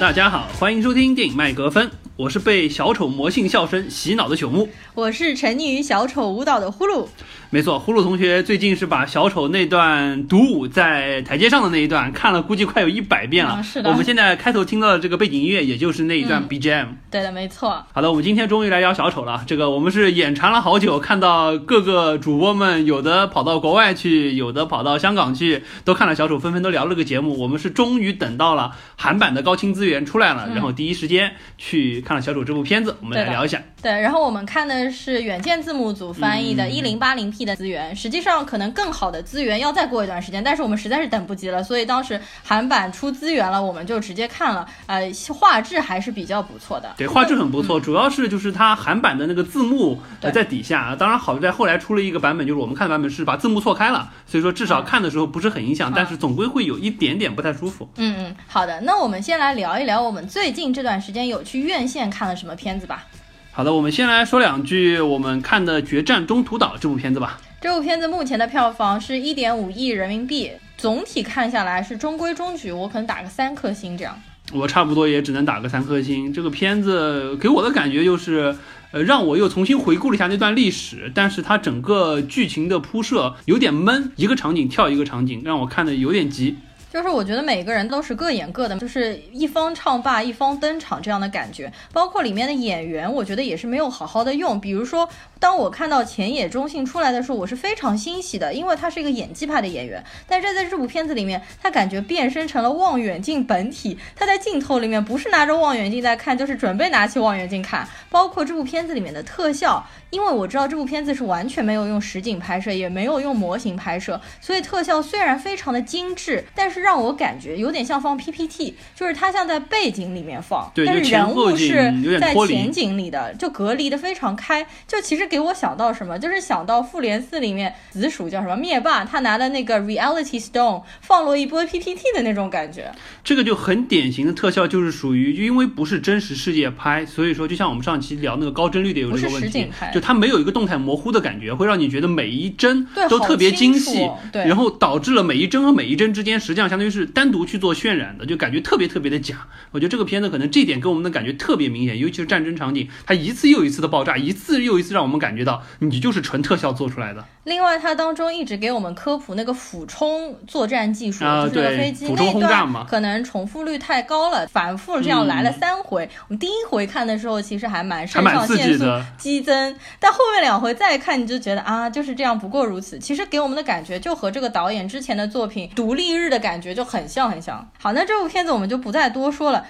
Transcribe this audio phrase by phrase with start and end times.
[0.00, 1.90] 大家好，欢迎收听电影麦格芬，
[2.20, 7.06] 我是被小丑魔性笑声洗脑的朽木，我是沉溺于小丑舞蹈的呼噜。
[7.48, 13.54] 没错，呼噜同学最近是把小丑那段独舞在台阶上的那一段看了，估计快有一百遍了。
[13.56, 16.88] 嗯是的我们现在开头听到的这个背景音乐，也就是那一段嗯 BGM。
[17.10, 17.82] 对的，没错。
[17.90, 19.42] 好的，我们今天终于来聊小丑了。
[19.46, 27.38] 这个我们是眼馋了好久，看到各个主播们有的跑到国外去，有的跑到香港去，都看了小丑，纷纷都聊了个节目。
[27.40, 33.62] 我们是终于等到了韩版的高清资源出来了，嗯然后第一时间去看了小主这部片子，我们来聊一下。
[33.80, 44.66] 对，然后我们看的是远见字幕组翻译的 1080P 的资源，实际上可能更好的资源要再过一段时间，但是我们实在是等不及了，所以当时韩版出资源了，我们就直接看了。
[44.86, 46.92] 呃，画质还是比较不错的。
[46.96, 57.88] 对，画质很不错，主要是就是它韩版的那个字幕呃在底下，当然好在后来出了一个版本，就是我们看的版本是把字幕错开了，所以说至少嗯看的时候不是很影响，嗯但是总归会有一点点不太舒服。
[57.98, 63.06] 嗯嗯，好的，那我们先来聊一聊我们最近这段时间有去院线看了什么片子吧。
[63.50, 67.40] 好的，我们先来说两句我们看的《决战中途岛》这部片子吧。
[67.60, 74.18] 这部片子目前的票房是一点五亿人民币，总体看下来是中规中矩，我可能打个三颗星这样。
[74.52, 76.32] 我差不多也只能打个三颗星。
[76.32, 78.56] 这个片子给我的感觉就是，
[78.92, 86.56] 呃，让我又重新回顾了一下那段历史，但是它整个剧情的铺设有点闷，一个场景跳一个场景，让我看的有点急。
[86.92, 91.72] 就是我觉得每个人都是各演各的，就是一方唱罢一方登场这样的感觉。
[91.92, 94.60] 包括里面的演员，我觉得也是没有好好的用。
[94.60, 95.08] 比如说，
[95.38, 100.04] 当我看到前野中信出来的时候，我是非常欣喜的，因为他是一个演技派的演员。
[100.26, 107.88] 但是在这部片子里面，他感觉变身成了望远镜本体，他在镜头里面不是拿着望远镜在看，就是准备拿起望远镜看。
[108.10, 124.66] 包括这部片子里面的特效，因为我知道这部片子是完全没有用实景拍摄，也没有用模型拍摄，所以特效虽然非常的精致，但是让我感觉有点像放 PPT，就是它像在背景里面放，对但是人物是在前景里的，就隔离的非常开。
[124.86, 132.90] 就其实给我想到什么，就是想到复联四里面紫薯叫什么灭霸，他拿的那个 Reality Stone 放了一波 PPT 的那种感觉。
[133.22, 149.46] 这个就很典型的特效，就是属于因为不是真实世界拍，所以说就像我们上期聊那个高帧率的有这个问题不是实景拍，就它没有一个动态模糊的感觉，会让你觉得每一帧都特别精细，对然后导致了每一帧和每一帧之间实际上相当于是单独去做渲染的，就感觉特别特别的假。
[149.72, 157.22] 我觉得这个片子可能这点给我们的感觉特别明显，尤其是战争场景，它一次又一次的爆炸，一次又一次让我们感觉到你就是纯特效做出来的。
[157.44, 166.08] 另外，它当中一直给我们科普那个俯冲作战技术，啊就是那个飞机俯冲那一轰炸嘛段可能重复率太高了，反复这样来了嗯三回。
[166.28, 172.98] 我们第一回看的时候，其实还蛮还肾蛮刺上腺素激的，激增，但后面两回再看，你就觉得啊，就是这样，不过如此。
[172.98, 177.66] 其实给我们的感觉就和这个导演之前的作品《独立日》的感觉感觉就很像很像。
[177.78, 179.66] 好，那这部片子我们就不再多说了。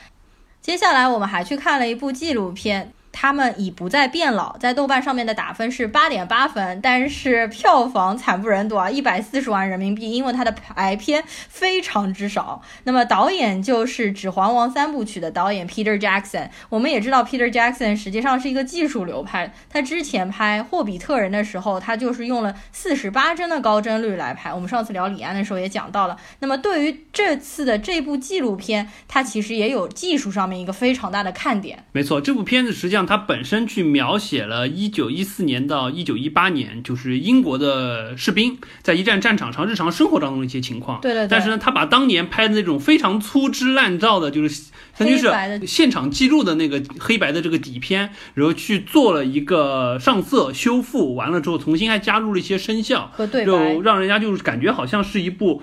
[0.61, 2.93] 接下来我们还去看了一部纪录片。
[3.12, 12.62] 他们已不再变老，在豆瓣上面的打分是八点八分，但是票房惨不忍睹啊，一百四十万人民币，因为它的排片非常之少。
[12.84, 16.48] 那么导演就是《指环王》三部曲的导演 Peter Jackson。
[16.69, 24.53] 我们也知道 Peter Jackson 实际上是一个技术流派，他之前拍《霍比特人》的时候，他就是用了四十八帧的高帧率来拍。
[24.54, 26.16] 我们上次聊李安的时候也讲到了。
[26.38, 31.84] 那么对于这次的这部纪录片，它其实也有技术上面一个非常大的看点。
[31.92, 41.00] 没错，这部片子实际上它本身去描写了一九一四年到一九一八年，就是英国的士兵在一战战场上日常生活当中的一些情况。
[41.00, 53.13] 对对对但是呢，他把当年拍的那种非常粗制滥造的，就是相当于黑白的是现场记录的那个黑白的这个底片，然后去做了一个上色修复，完了之后重新还加入了一些声效，
[53.45, 55.63] 就让人家就是感觉好像是一部。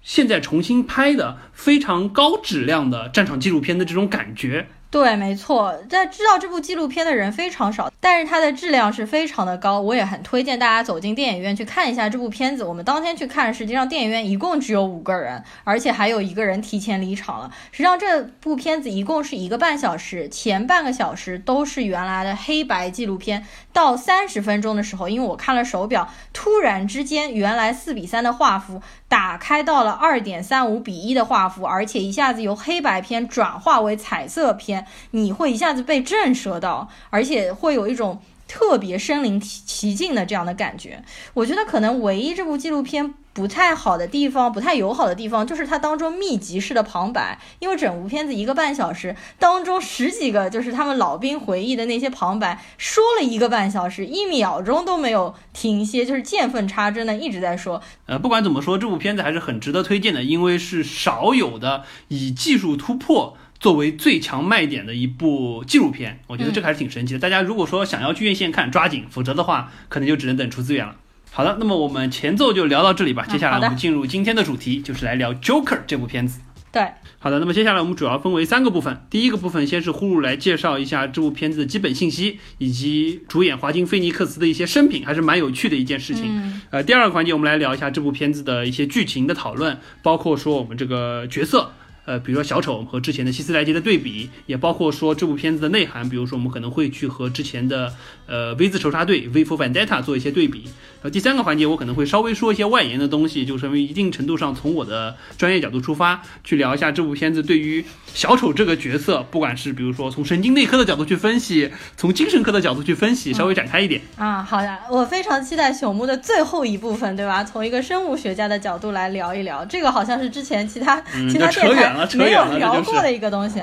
[0.00, 12.64] 现在重新拍的非常高质量的战场纪录片的这种感觉，对，没错，在知道这部纪录片的人非常少，但是它的质量是非常的高，我也很推荐大家走进电影院去看一下这部片子。
[12.64, 17.50] 我们当天去看，实际上电影院一共只有五个人，而且还有一个人提前离场了。
[17.70, 23.44] 实际上这部片子一共是一个半小时，前半个小时都是原来的黑白纪录片，
[23.74, 34.86] 到三十分钟的时候，因为我看了手表，突然之间原来四比三的画幅打开到了二点三五比一的画幅，而且一下子由黑白片转化为彩色片。
[35.12, 41.04] 你会一下子被震慑到，而且会有一种特别身临其境的这样的感觉。
[41.34, 57.80] 我觉得可能唯一这部纪录片不太好的地方，不太友好的地方，就是它当中密集式的旁白，因为整部片子一个半小时当中十几个就是他们老兵回忆的那些旁白，说了一个半小时，一秒钟都没有停歇，就是见缝插针的一直在说。
[58.06, 67.18] 呃，不管怎么说，这部片子还是很值得推荐的，因为是少有的以技术突破作为最强卖点的一部纪录片，我觉得这个还是挺神奇的。
[67.18, 70.96] 大家如果说想要去院线看，抓紧，否则的话，可能就只能等出资源了。
[71.30, 73.26] 好的，那么我们前奏就聊到这里吧。
[73.28, 76.40] 接下来我们进入今天的主题，就是来聊《Joker》这部片子。
[76.70, 76.86] 对，
[77.18, 79.02] 好的，那么接下来我们主要分为三个部分。
[79.10, 86.24] 第一个部分先是呼噜来介绍一下这部片子的基本信息，以及主演华金菲尼克斯的一些生平，还是蛮有趣的一件事情。
[86.28, 91.72] 嗯呃，第二个环节我们来聊一下这部片子的一些剧情的讨论，包括说我们这个角色。
[92.08, 97.92] 呃，比如说小丑和之前的希斯莱杰的对比，也包括说这部片子的内涵，比如说我们可能会去和之前的
[98.26, 100.64] 呃 V 字仇杀队 V for Vendetta 做一些对比。
[101.00, 107.84] 然后，第三个环节我可能会稍微说一些外延的东西，就是因为一定程度上从我的专业角度出发，去聊一下这部片子对于
[108.14, 114.00] 小丑这个角色，不管是比如说从神经内科的角度去分析，从精神科的角度去分析，稍微展开一点。
[114.16, 117.44] 啊，好的，我非常期待朽木的最后一部分，对吧？
[117.44, 123.62] 从一个生物学家的角度来聊一聊，这个好像是之前其他、嗯其他电台了扯远了这就是聊过的一个东西。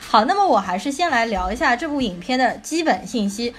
[0.00, 3.54] 好，那么我还是先来聊一下这部影片的基本信息。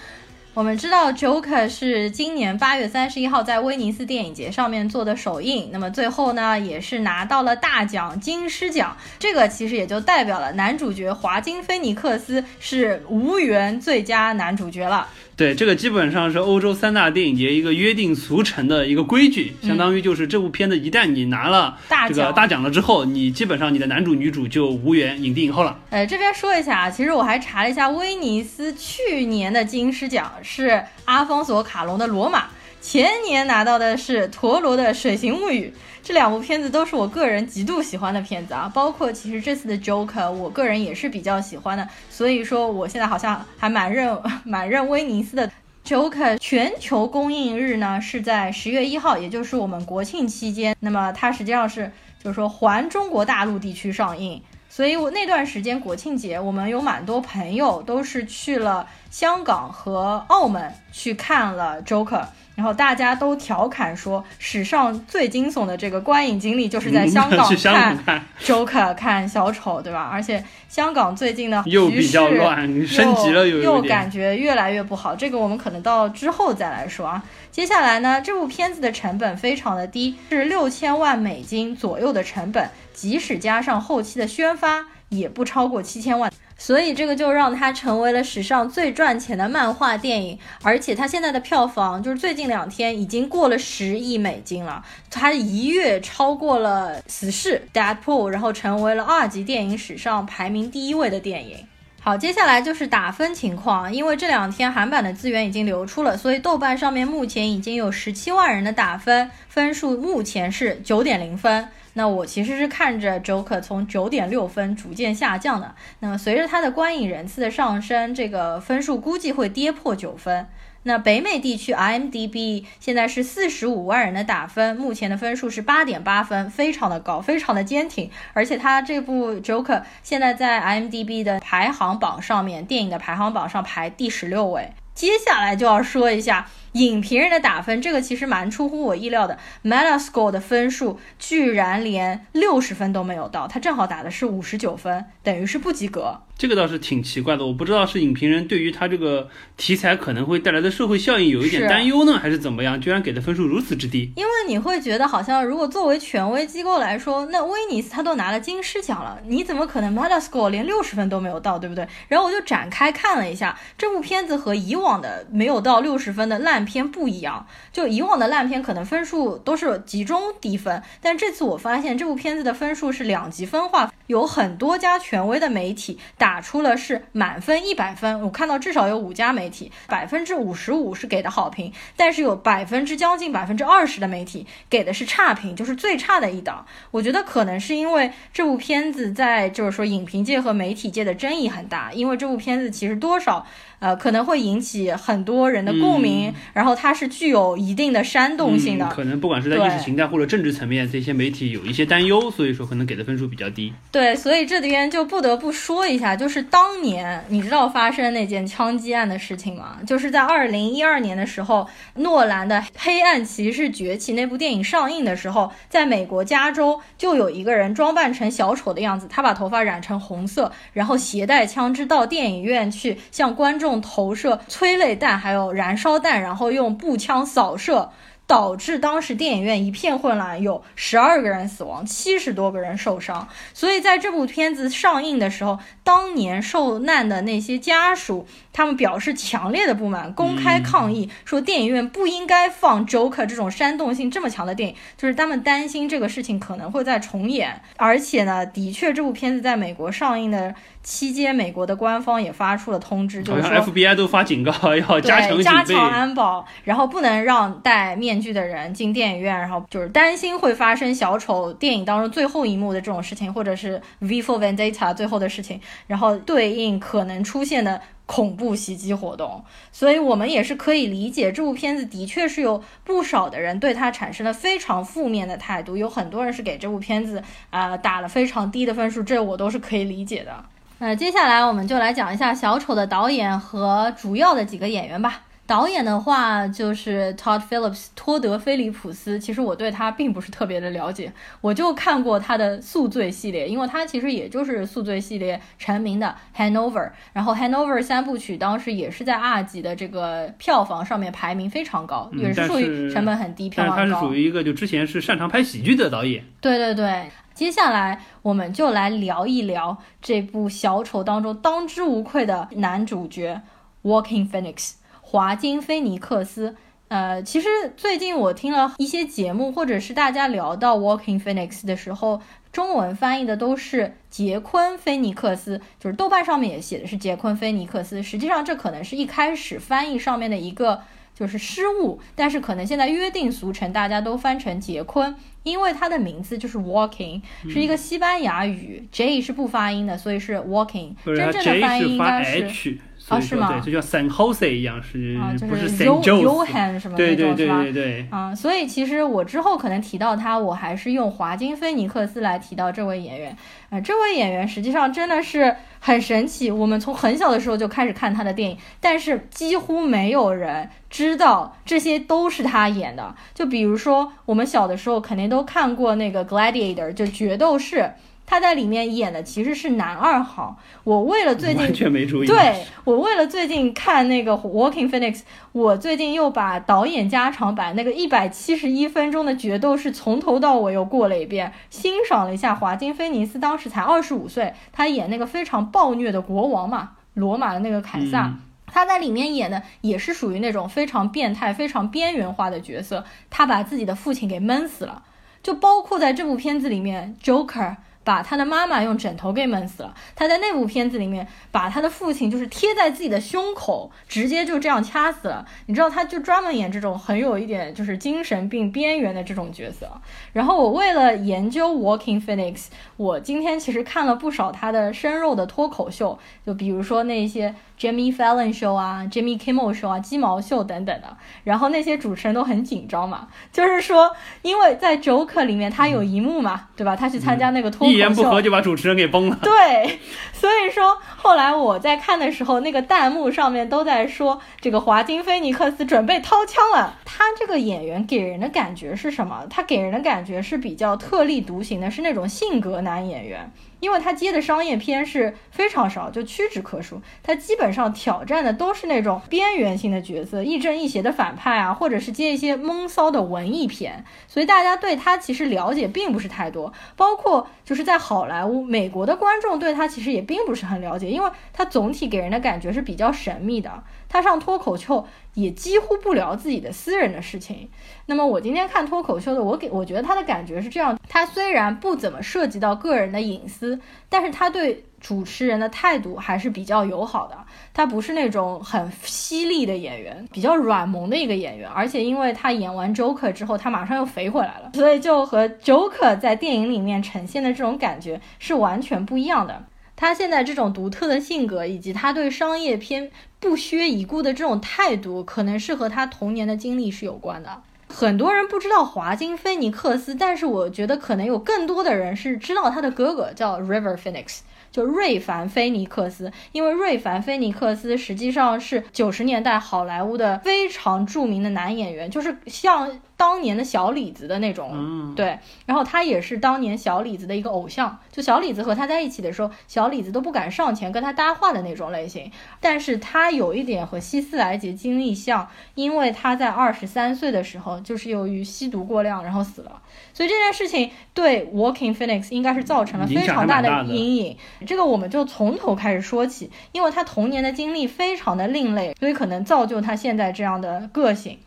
[0.53, 15.07] 我们知道《Joker》是今年八月三十一号在威尼斯电影节上面做的首映，那么最后呢也是拿到了大奖金狮奖，这个其实也就代表了男主角华金菲尼克斯是无缘最佳男主角了。
[15.37, 25.77] 对，这个基本上是欧洲三大电影节一个约定俗成的一个规矩，嗯相当于就是这部片子一旦你拿了大奖这个大奖了之后，你基本上你的男主女主就无缘影帝影后了。
[25.91, 32.39] 呃，这边说一下啊，其实我还查了一下，威尼斯去年的金狮奖是阿方索卡隆的《罗马》，
[32.81, 35.71] 前年拿到的是陀螺的《水形物语》。
[36.07, 45.51] 这两部片子都是我个人极度喜欢的片子啊，包括其实这次的 Joker，我个人也是比较喜欢的，所以说我现在好像还蛮认 蛮认威尼斯的。
[45.83, 50.73] Joker 全球公映日呢是在十月一号，也就是我们国庆期间。
[50.79, 51.91] 那么它实际上是
[52.23, 62.23] 就是说环中国大陆地区上映，所以我那段时间国庆节，我们有蛮多朋友都是去了香港和澳门去看了 Joker。
[62.57, 70.09] 然后大家都调侃说，史上最惊悚的这个观影经历就是在香港 去香港看看 Joker 看小丑，对吧？
[70.11, 73.77] 而且香港最近的局又比较势乱，升级了又。
[73.83, 75.15] 感觉越来越不好。
[75.15, 77.23] 这个我们可能到之后再来说啊。
[77.51, 86.31] 接下来呢，这部片子的成本非常的低，是六千万美金左右的成本，即使加上后期的宣发，也不超过七千万。
[86.57, 101.67] 所以这个就让它成为了史上最赚钱的漫画电影，而且它现在的票房就是最近两天已经过了十亿美金了，它一跃超过了《死侍》Deadpool，然后成为了二级电影史上排名第一位的电影。
[101.99, 111.67] 好，接下来就是打分情况，因为这两天韩版的资源已经流出了，所以豆瓣上面目前已经有十七万人的打分，分数目前是九点零分。
[111.97, 120.47] 那我其实是看着 Joker 从九点六分逐渐下降的，那么随着它的观影人次的上升，这个分数估计会跌破九分。
[120.83, 128.11] 那北美地区 IMDB 现在是四十五万人的打分，目前的分数是八点八分，非常的高，非常的坚挺。
[128.33, 134.71] 而且它这部 Joker 现在在 IMDB 的排行榜上面，电影的排行榜上排第十六位。
[134.93, 139.37] 接下来就要说一下影评人的打分，这个其实蛮出乎我意料的。
[139.63, 146.21] Metascore 的分数居然连六十分都没有到，他正好打的是五十九分，等于是不及格。
[146.37, 152.79] 这个倒是挺奇怪的，我不知道是影评人对于他这个题材可能会带来的社会效应有一点担忧呢，还是怎么样？
[152.79, 154.11] 居然给的分数如此之低。
[154.15, 161.87] 因为你会觉得好像，如果作为权威机构来说，那威尼斯他都拿了金狮奖了，你怎么可能 Metascore 连六十分都没有到，对不对？
[162.07, 186.65] 然后我就展开看了一下这部片子和以往的没有到六十分的烂片不一样，就以往的烂片可能分数都是集中低分，但这次我发现这部片子的分数是两极分化，有很多家权威的媒体打出了是满分一百分，我看到至少有五家媒体百分之五十五是给的好评，但是有百分之将近百分之二十的媒体给的是差评，就是最差的一档。
[186.91, 193.45] 我觉得可能是因为这部片子在就是说影评界和媒体界的争议很大，因为这部片子其实多少
[193.79, 198.85] 呃可能会引起很多人的共鸣，然后它是具有一定的煽动性的。
[198.85, 203.73] 嗯，可能不管是在意识形态或者政治层面，这些媒体有一些担忧，所以说可能给的分数比较低。
[203.91, 209.77] 对，所以这里边就不得不说一下，就是当年你知道发生那件枪击案的事情吗？
[209.85, 227.91] 就是在二零一二年的时候，诺兰的《黑暗骑士崛起》那部电影上映的时候，在美国加州就有一个人装扮成小丑的样子，他把头发染成红色，然后携带枪支到电影院去向观众投射催泪弹还有燃烧弹，然后用步枪扫射。
[228.27, 233.25] 导致当时电影院一片混乱，有十二个人死亡，七十多个人受伤。
[233.53, 247.61] 所以在这部片子上映的时候，当年受难的那些家属，他们表示强烈的不满，公开抗议说电影院不应该放《Joker》这种煽动性这么强的电影，就是他们担心这个事情可能会再重演。
[247.77, 250.53] 而且呢，的确这部片子在美国上映的。
[250.83, 269.43] 期间，美国的官方也发出了通知，就是说 FBI 都发警告 要加强加强安保，然后不能让戴面具的人进电影院，然后就是担心会发生小丑电影当中最后一幕的这种事情，或者是 V for Vendetta 最后的事情，然后对应可能出现的恐怖袭击活动。
[269.73, 280.45] 所以我们也是可以理解，这部片子的确是有不少的人对它产生了非常负面的态度，有很多人是给这部片子啊打了非常低的分数，这我都是可以理解的。
[280.79, 285.23] 呃，接下来我们就来讲一下小丑的导演和主要的几个演员吧。
[285.47, 289.17] 导演的话就是 Todd Phillips 托德菲利普斯。
[289.17, 296.91] 其实我对他并不是特别的了解，我就看过他的宿醉系列，因为他其实也就是宿醉系列成名的 Hanover。
[297.13, 303.77] 然后 Hanover 三部曲当时也是在二级的这个票房上面排名非常高，也是属于成本很低，票房高。
[303.77, 306.23] 他是属于一个就之前是擅长拍喜剧的导演。
[306.41, 307.05] 对对对。
[307.37, 313.43] 接下来我们就来聊一聊这部小丑当中当之无愧的男主角
[313.83, 316.55] Walking Phoenix 华金菲尼克斯。
[316.87, 322.19] 呃，其实最近我听了一些节目，或者是大家聊到 Walking Phoenix 的时候，
[322.51, 328.01] 中文翻译的都是杰昆菲尼克斯，就是豆瓣上面也写的是杰昆菲尼克斯。
[328.01, 330.81] 实际上这可能是一开始翻译上面的一个
[331.17, 335.15] 就是失误，但是可能现在约定俗成，大家都翻成杰昆。
[335.43, 340.93] 因为他的名字就是 Walking，是一个西班牙语，J 是不发音的，所以是 Walking。
[341.05, 342.77] 真正的发音应该是。
[343.09, 343.47] 啊，是吗？
[343.61, 348.07] 对，就像 San Jose 一样，是啊就不是 San Jose 什么对对对对对。
[348.09, 353.35] 啊，所以其实我之后可能提到他，我还是用华金菲尼克斯来提到这位演员。
[353.69, 356.51] 啊，这位演员实际上真的是很神奇。
[356.51, 363.15] 我们从很小的时候就开始看他的电影，但是几乎没有人知道这些都是他演的。
[363.33, 367.91] 就比如说，我们小的时候肯定都看过那个 Gladiator，就决斗士。
[368.29, 370.59] 他在里面演的其实是男二号。
[370.83, 372.27] 我为了最近完全没注意。
[372.27, 375.21] 对我为了最近看那个 Walking Phoenix，
[375.53, 388.33] 我最近又把导演加长版那个一百七十一分钟的决斗是从头到尾又过了一遍，欣赏了一下华金菲尼斯当时才二十五岁，他演那个非常暴虐的国王嘛，罗马的那个凯撒，
[388.65, 395.03] 他在里面演的也是属于那种非常变态、非常边缘化的角色，他把自己的父亲给闷死了，
[395.41, 397.77] 就包括在这部片子里面 Joker。
[398.07, 399.93] 把他的妈妈用枕头给闷死了。
[400.15, 405.45] 他在那部片子里面把他的父亲就是贴在自己的胸口，直接就这样掐死了。
[405.65, 409.91] 你知道，他就专门演这种很有一点就是精神病边缘的这种角色。
[410.31, 417.53] 然后我为了研究 Walking Phoenix，我今天其实看了不少他的生肉的脱口秀，就比如说那些。
[417.79, 424.09] Jimmy Fallon Show 啊，Jimmy Kimmel Show 啊，鸡毛秀等等的，然后那些主持人都很紧张嘛，就是说，
[424.41, 426.95] 因为在 Joker 里面他有一幕嘛，对吧？
[426.95, 429.39] 他去参加那个脱口，一言不合就把主持人给崩了。
[429.43, 429.99] 对，
[430.31, 436.95] 所以说后来我在看的时候，那个弹幕上面都在说这个华金菲尼克斯准备掏枪了。
[437.03, 439.43] 他这个演员给人的感觉是什么？
[439.49, 443.51] 他给人的感觉是比较特立独行的，是那种性格男演员。
[443.79, 447.01] 因为他接的商业片是非常少，就屈指可数。
[447.21, 454.03] 他基本上挑战的都是那种边缘性的角色，亦正亦邪的反派啊，或者是接一些闷骚的文艺片。
[454.27, 463.83] 所以大家对他其实了解并不是太多，包括就是在好莱坞，美国的观众对他其实也并不是很了解，因为他总体给人的感觉是比较神秘的。
[464.09, 467.69] 他上脱口秀也几乎不聊自己的私人的事情。
[468.05, 477.37] 那么我今天看脱口秀的，我给我觉得他的感觉是这样：他虽然不怎么涉及到个人的隐私，但是他对主持人的态度还是比较友好的。
[477.73, 481.69] 他不是那种很犀利的演员，比较软萌的一个演员。
[481.69, 489.65] 而且因为他演完 Joker 之后，他马上又肥回来了，所以就和 Joker 在电影里面呈现的这种感觉是完全不一样的。
[489.95, 493.09] 他现在这种独特的性格，以及他对商业片
[493.39, 497.61] 不屑一顾的这种态度，可能是和他童年的经历是有关的。
[497.89, 504.39] 很多人不知道华金菲尼克斯，但是我觉得可能有更多的人是知道他的哥哥叫 River Phoenix，
[504.71, 506.31] 就瑞凡菲尼克斯。
[506.51, 512.99] 因为瑞凡菲尼克斯实际上是九十年代好莱坞的非常著名的男演员，就是像。
[513.17, 522.31] 当年的小李子的那种，嗯，对，然后他也是当年小李子的一个偶像，就小李子和他在一起的时候，小李子都不敢上前跟他搭话的那种类型。
[522.59, 529.81] 但是他有一点和希斯莱杰经历像，因为他在二十三岁的时候就是由于吸毒过量然后死了，
[530.17, 534.35] 所以这件事情对 Walking Phoenix 应该是造成了非常大的阴影。
[534.65, 541.37] 这个我们就从头开始说起，因为他童年的经历非常的另类，所以可能造就他现在这样的个性。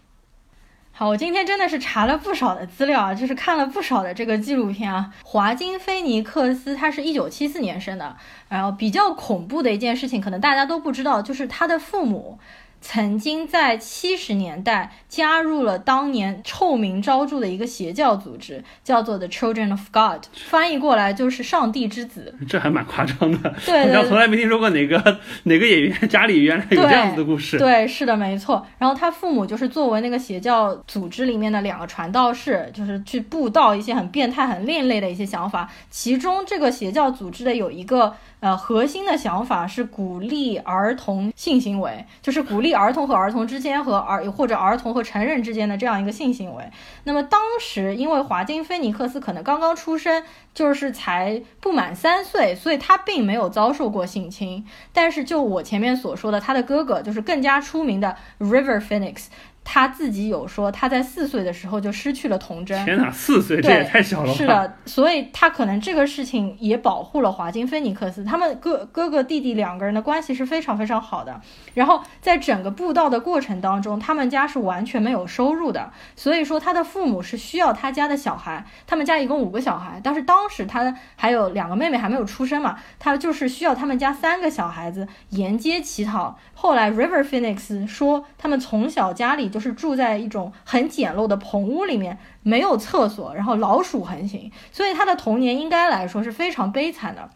[0.93, 5.13] 好，我今天真的是查了不少的资料啊，就是看了不少的这个纪录片啊。
[5.25, 8.17] 华金菲尼克斯他是一九七四年生的，
[8.49, 12.39] 然后比较恐怖的一件事情，可能大家都不知道，就是他的父母。
[12.81, 22.35] 曾经在七十年代加入了当年臭名昭著的一个邪教组织，叫做 The Children of God，翻译过来就是上帝之子。
[22.49, 24.97] 这还蛮夸张的，对，我从来没听说过哪个
[25.45, 27.59] 哪个演员家里原来有这样子的故事。
[27.59, 28.67] 对，是的，没错。
[28.79, 35.71] 然后他父母就是作为那个邪教组织里面的两个传道士，就是去布道一些很变态、很另类的一些想法。
[35.91, 38.15] 其中这个邪教组织的有一个。
[38.41, 46.65] 呃，核心的想法是鼓励儿童性行为，就是鼓励儿童和儿童之间和儿或者儿童和成人之间的这样一个性行为。
[47.05, 54.67] 那么当时因为华金菲尼克斯可能刚刚出生，就是才不满三岁，所以他并没有遭受过性侵。
[54.93, 59.27] 但是就我前面所说的，他的哥哥就是更加出名的 River Phoenix。
[59.73, 62.85] 他自己有说，他在四岁的时候就失去了童真。
[62.85, 64.35] 天哪，四岁这也太小了。
[64.35, 68.25] 是的，所以他可能这个事情也保护了华金菲尼克斯。
[68.25, 71.41] 他们哥哥哥弟弟两个人的关系是非常非常好的。
[71.75, 78.67] 然后在整个布道的过程当中，他们家是完全没有收入的，所以说他的父母是需要他家的小孩。
[78.89, 86.37] 他们家一共五个小孩，但是当时他还有两个妹妹还没有出生嘛，他就是需要他们家三个小孩子沿街乞讨。
[86.55, 97.31] 后来 River Phoenix 说，他们从小家里就是住在一种很简陋的棚屋里面，没有厕所，然后老鼠横行，所以他的童年应该来说是非常悲惨的。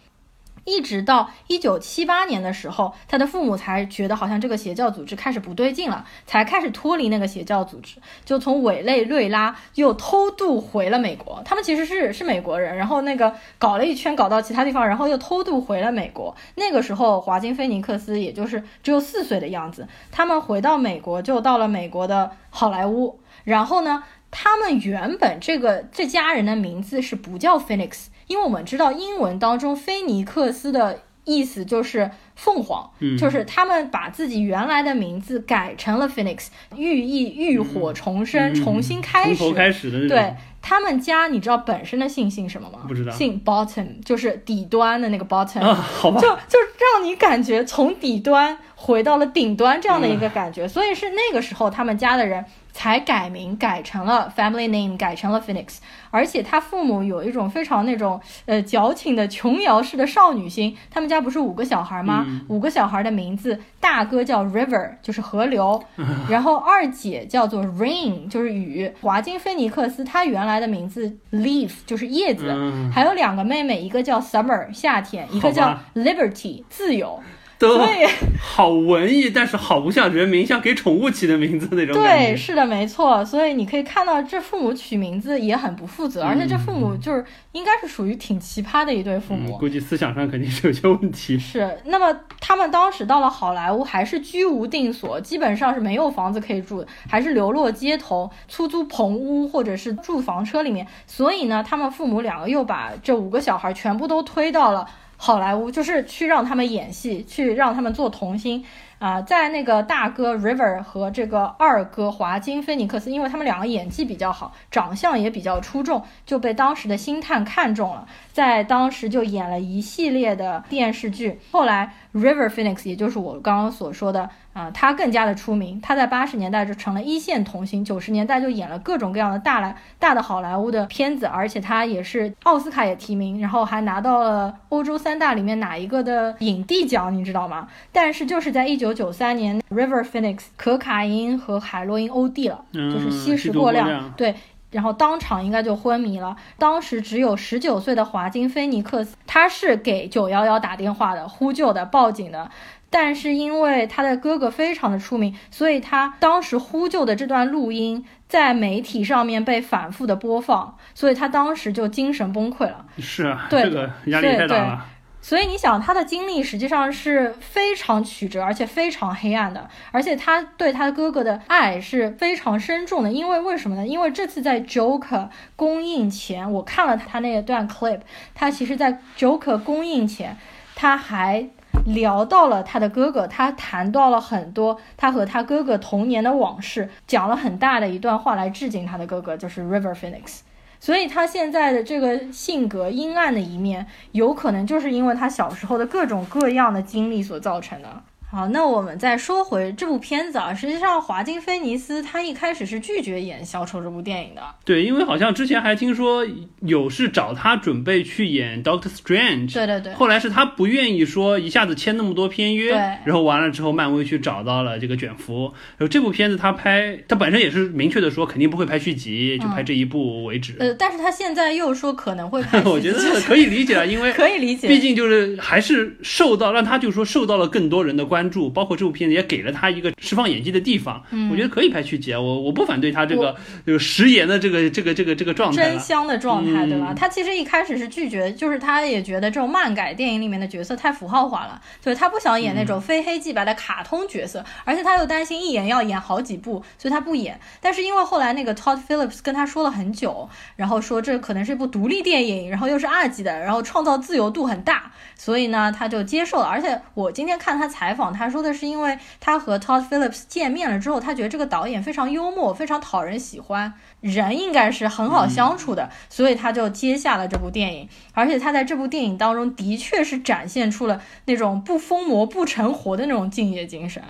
[0.65, 11.43] 一直到一九七八年的时候，他的父母才觉得好像这个邪教组织开始不对劲了，才开始脱离那个邪教组织，就从委内瑞拉又偷渡回了美国。
[11.45, 16.35] 他们其实是是美国人，然后那个搞了一圈搞到其他地方，然后又偷渡回了美国。
[16.55, 19.87] 那个时候，华金菲尼克斯也就是只有四岁的样子。
[20.11, 23.21] 他们回到美国，就到了美国的好莱坞。
[23.45, 28.07] 然后呢，他们原本这个这家人的名字是不叫 Phoenix。
[28.27, 39.37] 因为我们知道英文当中菲尼克斯的意思就是凤凰，就是他们把自己原来的名字改成了 Phoenix，寓意浴火重生，重新开始。
[39.37, 42.81] 从头开始的对他们家，你知道本身的姓姓什么吗？
[42.87, 43.13] 不知道。
[43.13, 45.61] 姓 Bottom，就是底端的那个 Bottom。
[45.61, 46.21] 啊，好吧。
[46.21, 46.59] 就就
[46.95, 52.45] 让你感觉从底端回到了顶端这样的一个感觉，所以是那个时候他们家的人。
[52.75, 55.77] 才改名改成了 family name，改成了 Phoenix，
[56.11, 60.77] 而且他父母有一种非常那种呃矫情的琼瑶式的少女心。
[60.91, 62.27] 他们家不是五个小孩吗？
[62.49, 65.83] 五个小孩的名字，大哥叫 River，就是河流，
[66.29, 68.93] 然后二姐叫做 Rain，就是雨。
[69.01, 72.53] 华金菲尼克斯他原来的名字 Leaf，就是叶子。
[72.93, 77.23] 还有两个妹妹，一个叫 Summer，夏天，一个叫 Liberty，自由。
[77.59, 78.07] 对，
[78.41, 83.25] 好文艺，但是好不像人名，像给宠物起的名字那种对，是的，没错。
[83.25, 89.57] 所以你可以看到，这父母取名字也很不负责，而且这父母就是应该是属于挺奇葩的一对父母。
[89.59, 91.39] 估计思想上肯定是有些问题。
[91.39, 100.87] 是，那么他们当时到了好莱坞，还是居无定所，基本上是没有房子可以住，还是流落街头，出租棚屋或者是住房车里面。
[101.07, 104.87] 所以呢，他们父母两个又把这五个小孩全部都推到了。
[105.25, 108.63] 好莱坞就是去让他们演戏，去让他们做童星。
[108.99, 121.41] 啊，在那个大哥 River 和这个二哥华金菲尼克斯，因为他们两个演技比较好，长相也比较出众，就被当时的星探看中了，在当时就演了一系列的电视剧。
[121.51, 137.67] 后来 River Phoenix，也就是我刚刚所说的啊，他更加的出名，他在八十年代就成了一线童星，九十年代就演了各种各样的大来大的好莱坞的片子，而且他也是奥斯卡也提名，然后还拿到了欧洲三大里面哪一个的影帝奖，你知道吗？
[137.91, 144.35] 但是就是在一九九三年，River Phoenix 可卡因和海洛因 OD 了，就是吸食过量，对，
[144.75, 146.37] 然后当场应该就昏迷了。
[146.59, 152.51] 当时只有十九岁的华金菲尼克斯，他是给九幺幺打电话的，呼救的，报警的。
[152.91, 162.85] 但是因为他的哥哥非常的出名，所以他当时呼救的这段录音在媒体上面被反复的播放，所以他当时就精神崩溃了。
[162.99, 164.87] 是啊，这个压力太大了。
[165.25, 173.11] 所以你想，他的经历实际上是非常曲折，而且非常黑暗的，而且他对他哥哥的爱是非常深重的。
[173.11, 173.87] 因为为什么呢？
[173.87, 178.01] 因为这次在 Joker 公映前，我看了他那一段 clip，
[178.35, 180.37] 他其实在 Joker 公映前，
[180.75, 181.49] 他还
[181.87, 190.41] 聊到了他的哥哥，他谈到了很多他和他哥哥童年的往事，讲了很大的一段话来致敬他的哥哥，就是 River Phoenix。
[190.85, 198.03] 所以他现在的这个性格阴暗的一面，有可能就是因为他小时候的各种各样的经历所造成的。
[198.35, 200.53] 好，那我们再说回这部片子啊。
[200.53, 204.43] 实际上，华金菲尼斯他一开始是拒绝演小丑这部电影的。
[204.65, 206.27] 对，因为好像之前还听说
[206.63, 209.55] 有是找他准备去演 Doctor Strange。
[209.55, 209.95] 对对对。
[209.95, 212.73] 后来是他不愿意说一下子签那么多片约。
[212.73, 212.79] 对。
[213.05, 215.45] 然后完了之后，漫威去找到了这个卷福。
[215.79, 220.57] 然后这部片子他拍，他本身也是明确的说肯定不会拍续集，就拍这一部为止。
[220.59, 222.61] 呃，但是他现在又说可能会拍。
[222.67, 233.35] 我觉得可以理解了，因为 可以理解，毕竟就是还是受到让他就说受到了更多人的关注，包括这部片子也给了他一个释放演技的地方，我觉得可以拍续集啊，我我不反对他这个
[233.67, 236.95] 就食言的这个这个这个这个状态，真香的状态，对吧？
[236.95, 247.39] 他其实一开始是拒绝，就是他也觉得这种漫改电影里面的角色太符号化了，所以他不想演那种非黑即白的卡通角色，而且他又担心一演要演好几部，所以他不演。
[247.61, 256.47] 但是因为后来那个 Todd Phillips 跟他说了很久，然后说这可能是一部独立电影，然后又是二级的，然后创造自由度很大，所以呢他就接受了。
[256.47, 258.99] 而且我今天看他采访，他说的是因为。
[259.21, 267.89] 他和 Todd Phillips 见面了之后，他觉得这个导演非常幽默，非常讨人喜欢，人应该是很好相处的，所以他就接下了这部电影。
[268.13, 274.03] 而且他在这部电影当中的确是展现出了那种不疯魔不成活的那种敬业精神。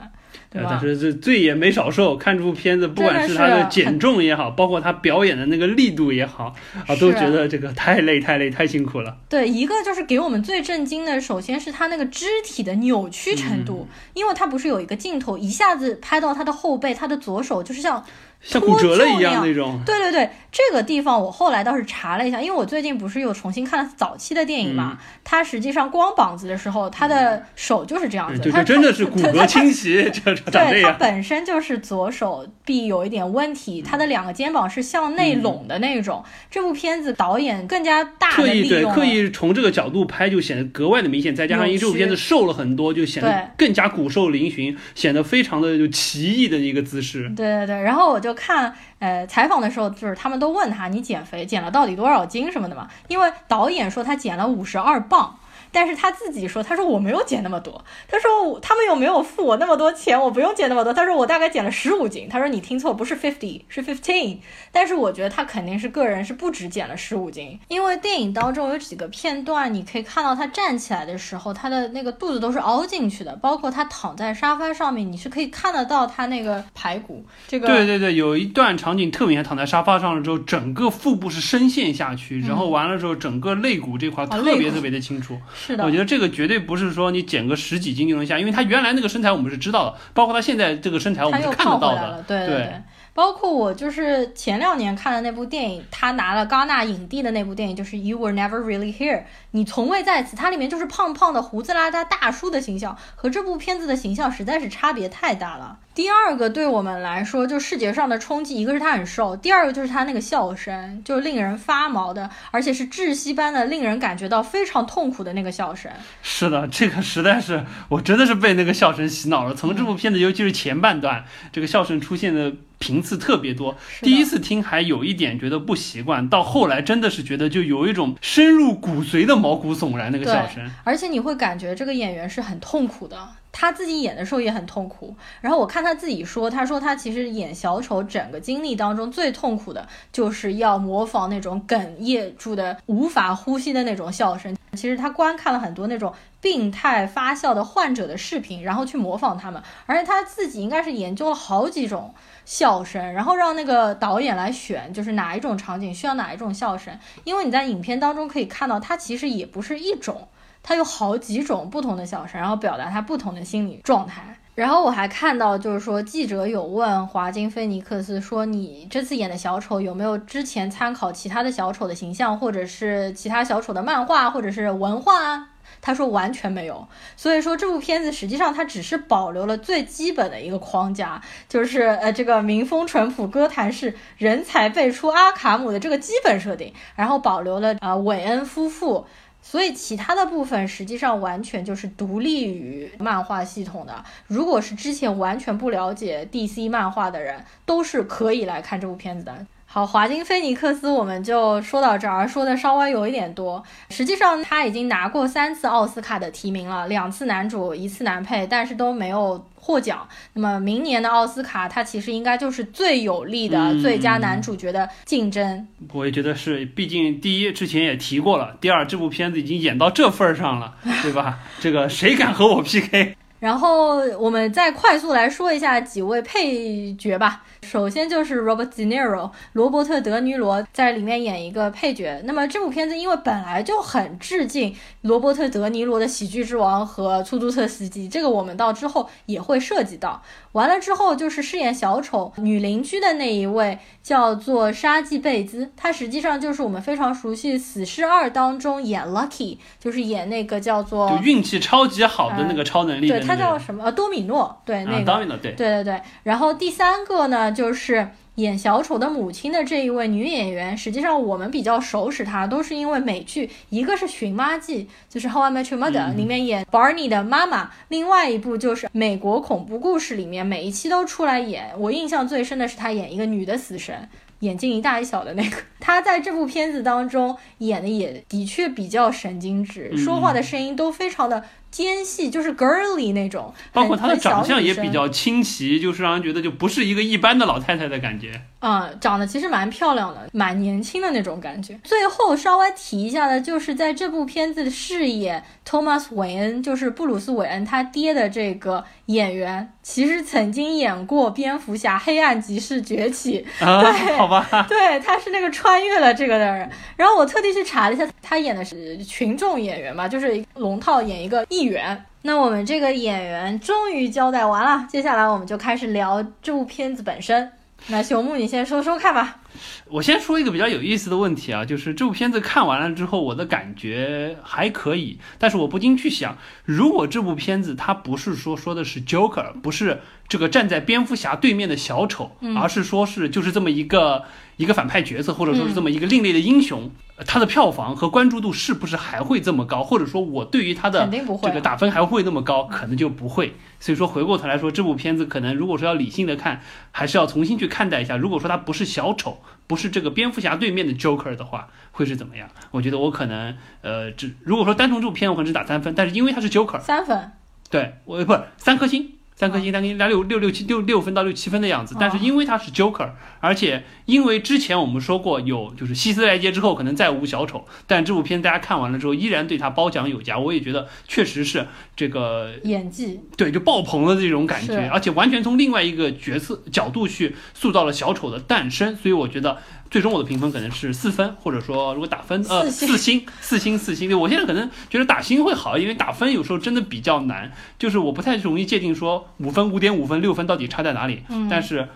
[0.52, 6.54] 但是这罪也没少受，看这部片子，不管是他的减重也好，包括他表演的那个力度也好，
[6.86, 9.16] 啊，都觉得这个太累、太累、太辛苦了。
[9.28, 18.04] 对，一个就是给我们最震惊的，首先是他那个肢体的扭曲程度，因为他不是有一个镜头一下子拍到他的后背，他的左手就是像。
[18.44, 19.80] 像骨折了一样那种。
[19.85, 36.22] 对对对，这个地方我后来倒是查了一下，因为我最近不是又重新看了早期的电影嘛，他实际上光膀子的时候，他的手就是这样子，他真的是骨骼倾斜， 这长对他本身就是左手臂有一点问题，他的两个肩膀是向内拢的那种。
[36.50, 41.35] 这部片子导演更加大的利用，刻意从这个角度拍，就显得格外的明显。
[41.35, 47.33] 再加上因为这部片子瘦了很多，就显得更加骨瘦嶙峋，显得非常的就奇异的一个姿势。
[47.35, 48.33] 对对对，然后我就。
[48.34, 52.88] 看，呃，采访的时候，就是他们都问他，你减肥减了到底多少斤什么的嘛？
[53.08, 55.38] 因为导演说他减了五十二磅。
[55.74, 60.94] 但是他自己说，他说我没有减那么多，他说他们又没有付我那么多钱，我不用减那么多。
[60.94, 64.38] 他说我大概减了十五斤，他说你听错，不是 fifty，是 fifteen。
[64.70, 77.24] 但是我觉得他肯定是个人是不止减了十五斤，因为电影当中有几个片段，你可以看到他站起来的时候，他的那个肚子都是凹进去的，包括他躺在沙发上面，你是可以看得到他那个排骨。
[77.48, 85.37] 这个对对对，有一段场景特明显，躺在沙发上了之后，整个腹部是深陷下去，然后完了之后，整个肋骨这块特别特别的清楚。
[85.64, 92.22] 是的，我觉得这个绝对不是说你减个十几斤就能下，因为他原来那个身材我们是知道的，包括他现在这个身材我们是看得到的。
[92.29, 92.83] 对对对，
[93.14, 99.22] 包括我就是前两年看的那部电影，他拿了戛纳影帝的那部电影，就是 You Were Never Really Here，
[99.53, 100.35] 你从未在此。
[100.35, 105.79] 它里面就是胖胖的胡子拉碴大叔的形象，和这部片子的形象实在是差别太大了。
[105.94, 115.88] 第二个对我们来说，就视觉上的冲击，一个是他很瘦，第二个就是他那个笑声，就令人发毛的，而且是窒息般的，令人感觉到非常痛苦的那个笑声。
[116.20, 119.55] 是的，这个实在是，我真的是被那个笑声洗脑了。
[119.55, 123.76] 从这部片子，尤其是前半段，这个笑声出现的频次特别多。
[124.00, 130.70] 第一次听还有一点觉得不习惯，到后来真的是觉得就有一种深入骨髓的毛骨悚然那个笑声。
[130.84, 133.28] 而且你会感觉这个演员是很痛苦的。
[133.56, 144.56] 他自己演的时候也很痛苦，然后我看他自己说，他说他其实演小丑整个经历当中最痛苦的就是要模仿那种哽咽住的无法呼吸的那种笑声。
[144.72, 152.12] 其实他观看了很多那种病态发笑的患者的视频，然后去模仿他们，而且他自己应该是研究了好几种
[152.44, 156.98] 笑声，然后让那个导演来选，就是哪一种场景需要哪一种笑声。
[157.22, 160.26] 因为你在影片当中可以看到，他其实也不是一种。
[160.64, 164.37] 他有好几种不同的笑声，然后表达他不同的心理状态。
[164.57, 175.48] 然后我还看到，就是说记者有问华金菲尼克斯说：“你这次演的小丑有没有之前参考其他的小丑的形象，或者是其他小丑的漫画或者是文化啊？”
[175.83, 176.87] 他说完全没有。
[177.16, 189.05] 所以说这部片子实际上它只是保留了最基本的一个框架，就是呃这个民风淳朴、哥谭是人才辈出阿卡姆的这个基本设定，然后保留了呃韦恩夫妇。
[189.46, 194.02] 所以其他的部分实际上完全就是独立于漫画系统的。
[194.26, 199.46] 如果是之前完全不了解 DC 漫画的人，都是可以来看这部片子的。
[199.74, 203.60] 好，华金菲尼克斯我们就说到这儿，说的稍微有一点多。
[203.90, 210.06] 实际上他已经拿过三次奥斯卡的提名了，两次男主，一次男配，但是都没有获奖。
[210.34, 215.66] 那么明年的奥斯卡，他其实应该就是最有力的最佳男主角的竞争。
[215.92, 221.40] 我也觉得是，毕竟第一之前也提过了，第二这部片子已经演到这份儿上了， 对吧？
[221.58, 223.16] 这个谁敢和我 PK？
[223.40, 227.42] 然后我们再快速来说一下几位配角吧。
[227.64, 232.20] 首先就是 Robert De Niro，罗伯特·德尼罗在里面演一个配角。
[232.24, 240.22] 那么这部片子因为本来就很致敬罗伯特·德尼罗的《喜剧之王》和《出租车司机》，这个我们到之后也会涉及到。
[240.53, 253.85] 完了之后就是饰演小丑女邻居的那一位，叫做沙季·贝兹，她实际上就是我们非常熟悉《死侍二》当中演 Lucky，就是演那个叫做就运气超级好的那个超能力的对，他叫什么？
[253.85, 256.00] 呃，多米诺，对，那个，多米诺，对，对对对。
[256.22, 271.70] 然后第三个呢，就是演小丑的母亲的这一位女演员，实际上我们比较熟识她，都是因为美剧，一个是《寻妈记》，就是《How I Met Your Mother》里面演 Barney 的妈妈，另外一部就是《美国恐怖故事》里面每一期都出来演。
[271.78, 274.08] 我印象最深的是她演一个女的死神，
[274.40, 275.56] 眼睛一大一小的那个。
[275.78, 281.44] 她在这部片子当中演的也的确比较神经质，说话的声音都非常的。
[281.74, 288.40] 尖细就是 girly 那种，包括她的长相也比较清奇，就是让人觉得就不是一个一般的老太太的感觉。
[288.60, 291.76] 嗯，长得其实蛮漂亮的，蛮年轻的那种感觉。
[291.82, 303.46] 最后稍微提一下的，就是在这部片子饰演 Thomas 韦恩，就是布鲁斯韦恩他爹的这个演员，其实曾经演过蝙蝠侠黑暗骑士崛起。
[303.58, 304.66] 对，好吧。
[304.68, 306.68] 对，他是那个穿越了这个的人。
[306.96, 312.04] 然后我特地去查了一下，他演的是群众演员嘛，就是龙套演一个议员。
[312.22, 317.52] 那我们这个演员终于交代完了，接下来我们就开始聊这部片子本身。
[317.88, 319.40] 那熊木，你先说说看吧。
[319.86, 334.24] 我先说一个比较有意思的问题啊，就是这部片子看完了之后，我的感觉还可以，但是我不禁去想，如果这部片子它不是说说的是 Joker，不是这个站在蝙蝠侠对面的小丑，而是说是就是这么一个
[334.56, 336.90] 一个反派角色，或者说是这么一个另类的英雄。
[337.27, 339.85] 它的票房和关注度是不是还会这么高？
[339.85, 342.64] 或者说，我对于它的这个打分还会那么高？
[342.64, 343.55] 可能就不会。
[343.79, 348.16] 所以说，回过头来说，这部片子可能如果说要理性的看，还是要重新去看待一下。
[348.16, 352.48] 如果说它不是小丑，不是这个蝙蝠侠对面的 Joker 的话，会是怎么样？
[352.72, 355.94] 我觉得我可能呃，只如果说单从这部片，我可能只打三分。
[355.94, 357.31] 但是因为它是 Joker，三分，
[357.70, 359.12] 对我不是三颗星。
[359.44, 361.94] 三颗星，三颗星，六六六七六六分到六七分的样子。
[362.00, 370.38] 但是因为他是 Joker，而且因为之前我们说过有就是希斯莱杰之后可能再无小丑，但这部片大家看完了之后依然对他褒奖有加。
[370.38, 378.96] 我也觉得确实是这个演技，对，就爆棚的这种感觉，而且完全从另外一个角色角度去塑造了小丑的诞生。
[378.96, 379.59] 所以我觉得。
[379.90, 384.09] 最终我的评分可能是四分，或者说如果打分呃四星四星四星。
[384.09, 391.22] 对我现在可能觉得打星会好，因为打分有时候真的比较难，就是我不太容易界定说五分五点五分六分到底差在哪里。
[391.28, 391.88] 嗯，但是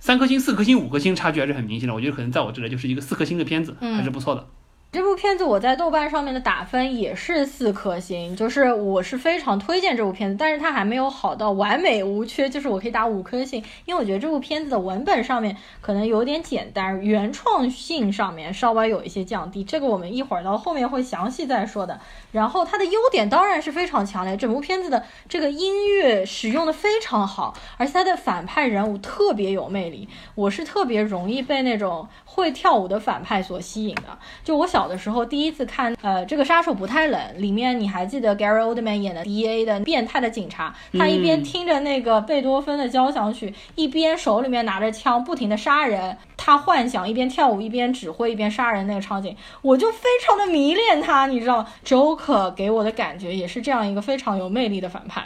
[0.00, 1.94] 三颗星四颗星五颗星差距还是很明显的。
[1.94, 4.44] 我觉得可能在我这里就是一个四颗星的片子，还是不错的。
[4.94, 21.98] 这部片子我在豆瓣上面的打分也是四颗星，就是我是非常推荐这部片子，但是它还没有好到完美无缺，就是我可以打五颗星，因为我觉得这部片子的文本上面可能有点简单，原创性上面稍微有一些降低，这个我们一会儿到后面会详细再说的。
[22.30, 34.83] 然后它的优点当然是非常强烈，整部片子的这个音乐使用的非常好，而且它的反派人物特别有魅力，我是特别容易被那种会跳舞的反派所吸引的，就我小。
[34.84, 55.24] 小的时候第一次看，呃，这个杀手不太冷，里面你还记得 Gary Oldman 演的 D A 的变态的警察，他一边听着那个贝多芬的交响曲，一边手里面拿着枪不停的杀人，他幻想一边跳舞一边指挥一边杀人那个场景，我就非常的迷恋他，你知道，Joker 给我的感觉也是这样一个非常有魅力的反派。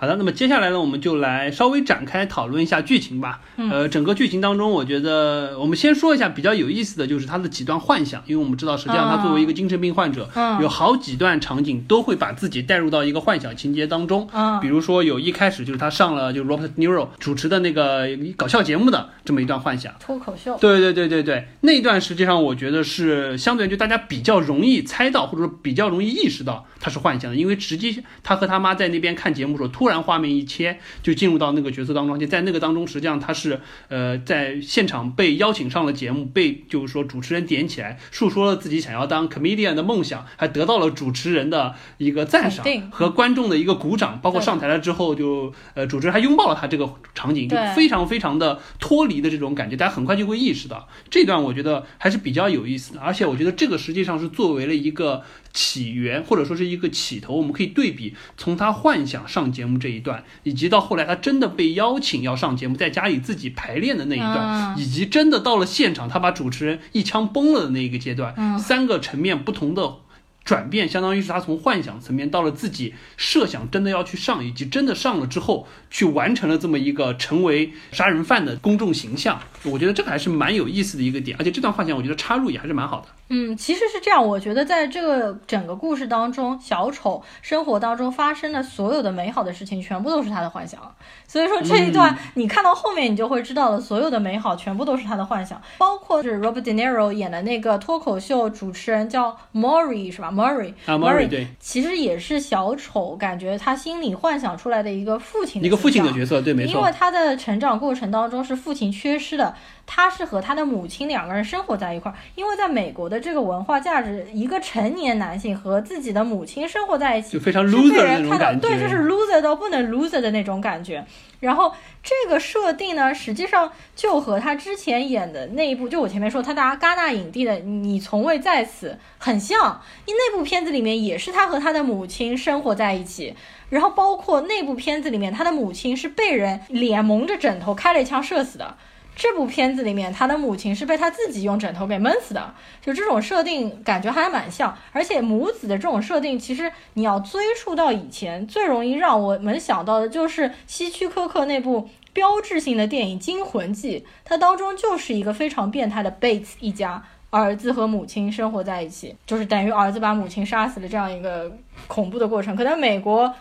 [0.00, 3.40] 好的，那么接下来呢，我们就来稍微展开讨论一下剧情吧。
[3.56, 10.30] 呃，整个剧情当中，我觉得我们先说一下比较有意思的就是他的几段幻想，因为我们知道，实际上他作为一个精神病患者，
[10.60, 14.28] 有好几段场景都会把自己带入到一个幻想情节当中。
[14.32, 18.06] 嗯，比如说有一开始就是他上了就是 Robert Niro 主持的那个
[18.36, 20.56] 搞笑节目的这么一段幻想，脱口秀。
[20.60, 29.87] 对对对对对，那一段实际上我觉得是相对就大家比较容易猜到，或者说比较容易意识到他是幻想的，因为直接他和他妈在那边看节目时候突。
[29.88, 55.22] 突然画面一切就进入到那个角色当中，而且在那个当中，实际上他是呃在现场被邀请上了节目，被就是说主持人点起来，述说了自己想要当 comedian 的梦想，还得到了主持人的一个赞赏和观众的一个鼓掌，包括上台了之后就呃主持人还拥抱了他这个场景，就非常非常的脱离的这种感觉，大家很快就会意识到这段，我觉得还是比较有意思的，而且我觉得这个实际上是作为了一个。
[55.52, 69.96] 起源或者说是一个起头，我们可以对比从他幻想上节目这一段，以及到后来他真的被邀请要上节目，在家里自己排练的那一段，以及真的到了现场他把主持人一枪崩了的那一个阶段，三个层面不同的。
[70.44, 79.42] 转变相当于是他从幻想层面到了自己设想真的要去上，以及真的上了之后去完成了这么一个成为杀人犯的公众形象。
[79.64, 83.06] 我觉得这个还是蛮有意思的一个点，而且这段幻想我觉得插入也还是蛮好的。
[83.30, 90.80] 嗯，其实是这样，我觉得在这个整个故事当中，小丑生活当中发生的所有的美好的事情，全部都是他的幻想。
[91.26, 106.78] 所以说这一段你看到后面，你就会知道了，所有的美好全部都是他的幻想，包括是 Robert De Niro 演的那个脱口秀主持人叫 Maury 是吧？Murray 啊，Murray 对，其实也是小丑，感觉他心里幻想出来的一个父亲，一个父亲的角色，对，没错。
[106.78, 109.47] 因为他的成长过程当中是父亲缺失的，
[109.86, 112.14] 他是和他的母亲两个人生活在一块儿。
[112.34, 121.04] 因为在美国的这个文化价值，一个成年男性和自己的母亲生活在一起，就非常 loser 的那种感觉，对，就是 loser 到不能 loser 的那种感觉。
[121.40, 129.80] 然后这个设定呢，实际上就和他之前演的那一部，就我前面说他拿戛纳影帝的《你从未在此》很像。
[130.04, 133.36] 因那部片子里面也是他和他的母亲生活在一起，
[133.68, 138.76] 然后包括那部片子里面他的母亲是被人脸蒙着枕头开了一枪射死的。
[139.20, 144.72] 这部片子里面，他的母亲是被他自己用枕头给闷死的，就这种设定感觉还蛮像。
[144.92, 161.50] 而且母子的这种设定，其实你要追溯到以前，最容易让我们想到的就是希区柯克那部标志性的电影《惊魂记》，它当中就是一个非常变态的贝茨一家，儿子和母亲生活在一起，就是等于儿子把母亲杀死了这样一个
[161.88, 162.54] 恐怖的过程。
[162.54, 163.34] 可能美国。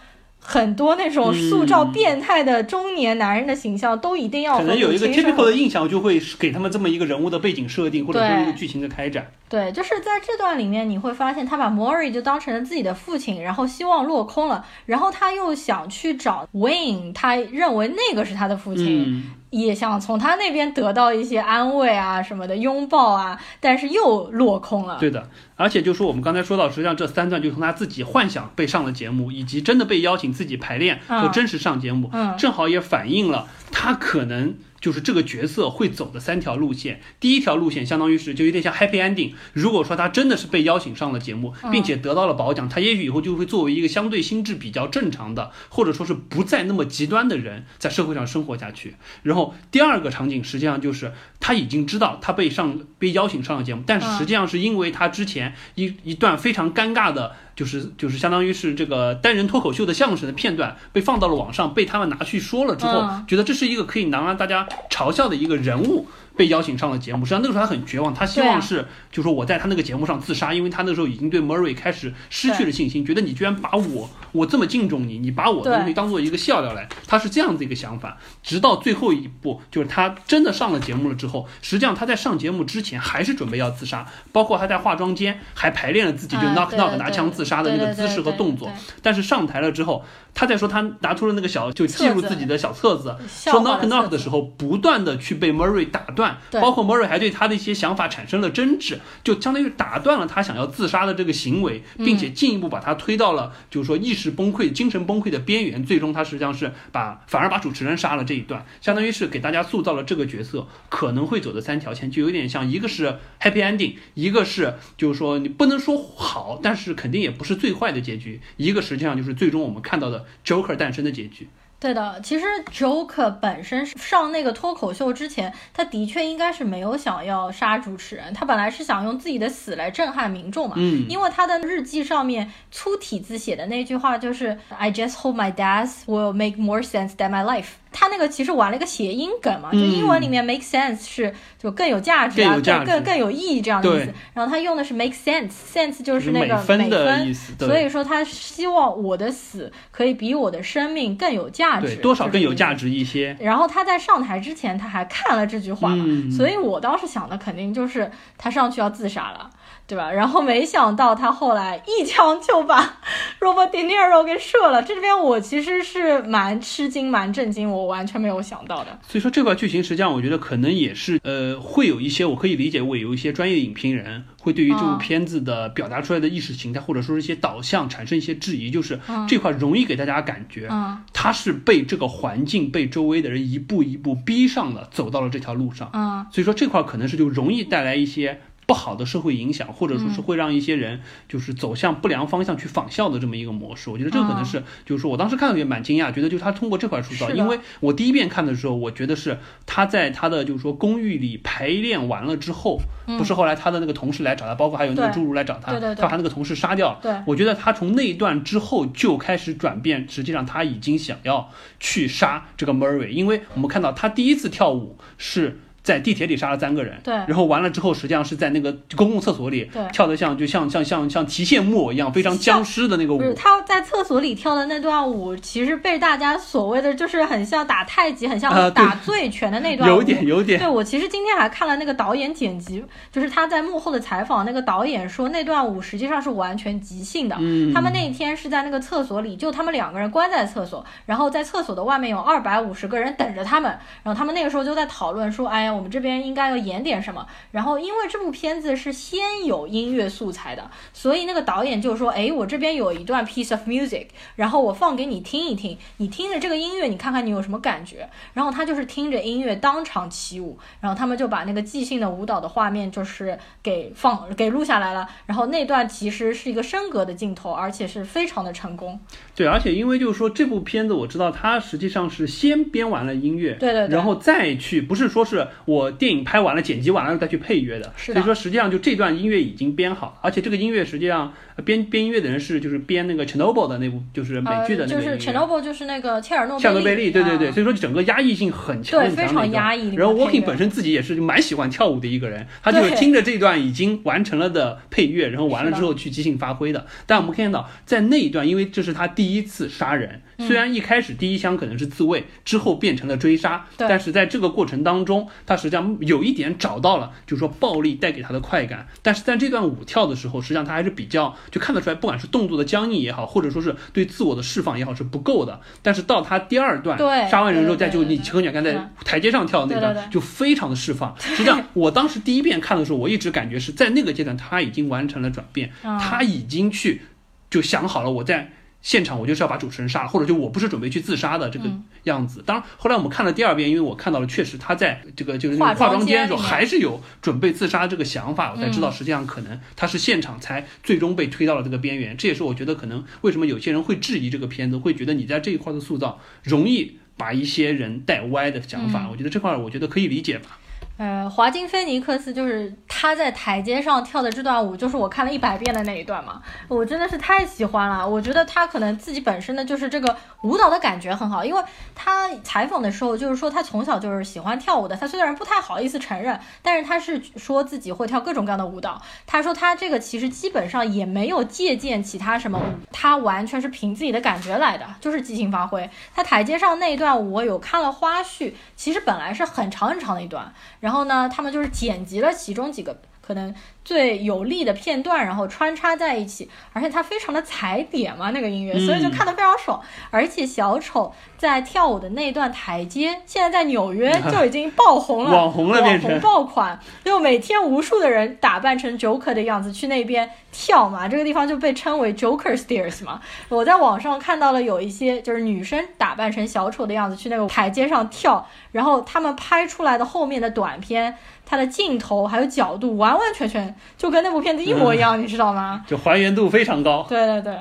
[0.49, 9.27] 很多那种塑造变态的中年男人的形象，都一定要可能有一个 typical 的印象，就会给他们这么一个人物的背景设定，或者说一个剧情的开展。
[9.49, 19.23] 对，就是在这段里面，你会发现他把 Mori 就当成了自己的父亲，然后希望落空了，然后他又想去找 Wayne，他认为那个是他的父亲。
[19.49, 24.97] 也想从他那边得到一些安慰啊什么的拥抱啊，但是又落空了。
[24.99, 25.25] 对的，
[25.57, 34.55] 而且就说我们刚才说到，实际上这三段就从他自己幻想被上了节目，以及真的被邀请自己排练和真实上节目，正好也反映了他可能。
[34.79, 39.33] 就是这个角色会走的三条路线，第一条路线相当于是就有点像 happy ending。
[39.53, 48.95] 如果说他真的是被邀请上了节目，并且得到了褒奖，他也许以后就会作为一个相对心智比较正常的，或者说是不再那么极端的人，在社会上生活下去。
[49.23, 57.33] 然后第二个场景实际上就是他已经知道他被上被邀请上了节目，但是实际上是因为他之前一一段非常尴尬的。
[57.57, 66.07] 就是就是相当于是这个单人脱口秀的相声的片段被放到了网上，被他们拿去说了之后，觉得这是一个可以拿来大家嘲笑的一个人物。
[66.37, 78.17] 被邀请上了节目，实际上那个时候他很绝望，他希望是，就说我在他那个节目上自杀，因为他那时候已经对 Murray 开始失去了信心，觉得你居然把我，我这么敬重你，你把我的东西当做一个笑料来，他是这样子一个想法。
[78.43, 88.71] 直到最后一步，就是他真的上了节目了之后，实际上他在上节目之前还是准备要自杀，包括他在化妆间还排练了自己就 knock knock 拿枪自杀的那个姿势和动作，
[89.01, 90.03] 但是上台了之后。
[90.39, 105.83] 他在说他拿出了那个小就记录自己的小册子，说 knock knock 的时候，不断的去被 Murray 打断，包括 Murray 还对他的一些想法产生了争执，就相当于打断了他想要自杀的这个行为，并且进一步把他推到了就是说意识崩溃、精神崩溃的边缘。
[105.83, 120.25] 最终他实际上是把反而把主持人杀了这一段，相当于是给大家塑造了这个角色可能会走的三条线，就有点像一个是 happy ending，一个是就是说你不能说好，但是肯定也不是最坏的结局，一个实际上就是最终我们看到的。
[120.45, 121.47] Joker 诞生的结局，
[121.79, 122.19] 对的。
[122.23, 130.75] 其实 Joker 本身上那个脱口秀之前，他的确应该是没有想要杀主持人，他本来是想用自己的死来震撼民众嘛。
[130.77, 137.67] 嗯，因为他的日记上面粗体字写的那句话就是 "I just hope my death will make more sense than my life"。
[137.89, 144.13] 他那个其实玩了一个谐音梗嘛，就英文里面 make sense 是就更有价值啊，更值更更有意义这样的意思。
[144.33, 152.77] 然后他用的是 make sense，sense 就是那个美分美的意思，所以说他希望我的死可以比我的生命更有价值，对，多少更有价值。
[152.77, 153.35] 值一些。
[153.39, 159.49] 然后他在上台之前，他还看了这句话嘛，嗯所以我当时想的肯定就是他上去要自杀了，
[159.87, 160.11] 对吧？
[160.11, 162.99] 然后没想到他后来一枪就把
[163.39, 168.99] Robert De Niro 给射了，这边我其实是蛮吃惊、蛮震惊，我完全没有想到的。
[169.07, 188.41] 所以说这块剧情实际上我觉得可能也是呃会有一些我可以理解为有一些专业影评人会对于这部嗯片子的表达出来的意识形态或者说是一些导向产生一些质疑，就是嗯这块容易给大家感觉嗯他是被这个环境被周围的人一步一步逼上了走到了这条路上，嗯所以说这块可能是就容易带来一些。
[188.67, 202.77] 不好的社会影响，或者说是会让一些人就是走向不良方向去仿效的这么一个模式，我觉得这个可能是，就是说我当时看到也蛮惊讶，觉得就是他通过这块塑造，因为我第一遍看的时候，我觉得是他在他的就是说公寓里排练完了之后，
[203.17, 206.99] 不是后来他的那个同事来找他，包括还有那个侏儒来找他，他把他那个同事杀掉了。
[207.01, 211.49] 对我觉得他从那一段之后就开始转变，实际上他已经想要
[211.79, 215.61] 去杀这个 Murray，因为我们看到他第一次跳舞是。
[215.87, 223.33] 在地铁里杀了三个人，对然后完了之后，实际上是在那个公共厕所里对跳的像就像像像像提线木偶一样，非常僵尸的那个舞。
[223.33, 229.93] 他在厕所里跳的那段舞，其实被大家所谓的就是很像打太极，很像打醉拳的那段舞。
[229.95, 237.37] 有点有点对我其实今天还看了那个导演剪辑，就是他在幕后的采访，那个导演说那段舞实际上是完全即兴的。
[237.39, 243.71] 嗯，他们那一天是在那个厕所里，就他们两个人关在厕所，然后在厕所的外面有二百五十个人等着他们，
[244.03, 247.25] 然后他们那个时候就在讨论说，哎呀，我们这边应该要演点什么。
[247.51, 258.09] 然后因为这部片子是先有音乐素材的，所以那个导演就说，哎，我这边有一段 piece of music，然后我放给你听一听，你听着这个音乐，你看看你有什么感觉。
[258.33, 265.07] 然后他就是听着音乐当场起舞，然后他们就把那个即兴的舞蹈的画面就是给放给录下来了。
[265.25, 268.99] 然后那段其实是一个升格的镜头，而且是非常的成功。
[269.35, 285.33] 对，而且因为就是说这部片子，我知道它实际上是先编完了音乐，对对对然后再去，不是说是我电影拍完了、剪辑完了再去配乐的，所以说实际上就这段音乐已经编好了，而且这个音乐实际上呃编编音乐的人是就是编那个 Chernobyl 的那部就是美剧的那呃、就是个音乐。
[285.33, 296.85] Chernobyl 就是那个切尔诺贝利，对对对，啊所以说整个压抑性很强，对非常压抑然后 Walking 本身自己也是蛮喜欢跳舞的一个人，他就是听着这段已经完成了的配乐，然后完了之后去即兴发挥的。
[297.05, 300.47] 但我们看到在那一段，因为这是他第一次杀人，嗯。
[300.47, 303.85] 虽然一开始第一枪可能是自卫，之后变成了追杀，对。
[303.89, 308.87] 但是在这个过程当中，他实际上有一点找到了，就是说暴力带给他的快感。
[309.01, 315.59] 但是在这段舞跳的时候，实际上他还是比较就看得出来，不管是动作的僵硬也好，或者说是对自我的释放也好，是不够的。
[315.81, 321.13] 但是到他第二段对杀完人之后，再就你和你刚在台阶上跳的那段，就非常的释放。
[321.19, 327.01] 实际上，我当时第一遍看的时候，我一直感觉是在那个阶段他已经完成了转变，啊他已经去
[327.49, 328.51] 就想好了我在。
[328.81, 332.41] 现场我就是要把主持人杀了，或者就我不是准备去自杀的这个嗯样子。
[332.45, 342.15] 当然，后来我们看了第二遍，因为我看到了确实他在这个就是那化个化妆妆间的时候还是有准备自杀这个想法，我才知道嗯实际上可能他是现场才最终被推到了这个边缘。
[342.15, 349.03] 这也是我觉得可能为什么有些人会质疑这个片子，会觉得你在这一块的塑造容易把一些人带歪的想法。
[349.05, 350.59] 嗯我觉得这块儿我觉得可以理解吧。
[350.97, 358.07] 呃，华金菲尼克斯就是他在台阶上跳的这段舞，就是我看了一百遍的那一段嘛，我真的是太喜欢了。
[358.07, 361.61] 我觉得他可能自己本身的就是这个舞蹈的感觉很好，因为
[361.93, 368.99] 他采访的时候就是说他从小就是喜欢跳舞的，他虽然不太好意思承认，但是他是说自己会跳各种各样的舞蹈。
[369.27, 375.87] 他说他这个其实基本上也没有借鉴其他什么舞，他完全是凭自己的感觉来的，就是即兴发挥。
[376.15, 380.51] 他台阶上那一段我有看了花絮，其实本来是很长很长的一段。
[380.87, 383.53] 然后呢，他们就是剪辑了其中几个可能
[383.87, 389.81] 最有力的片段，然后穿插在一起，而且它非常的踩点嘛，那个音乐，嗯所以就看得非常爽。
[390.11, 403.21] 而且小丑在跳舞的那段台阶，现在在纽约就已经爆红了，网红了变成网红爆款，就每天无数的人打扮成 Joker 的样子去那边跳嘛，这个地方就被称为 Joker Stairs 嘛。
[403.47, 411.15] 我在网上看到了有一些就是女生打扮成小丑的样子去那个台阶上跳，然后他们拍出来的后面的短片，
[411.49, 415.85] 它的镜头还有角度完完全全就跟那部片子一模一样，你知道吗？
[415.87, 417.05] 就还原度非常高。
[417.07, 417.57] 对对对，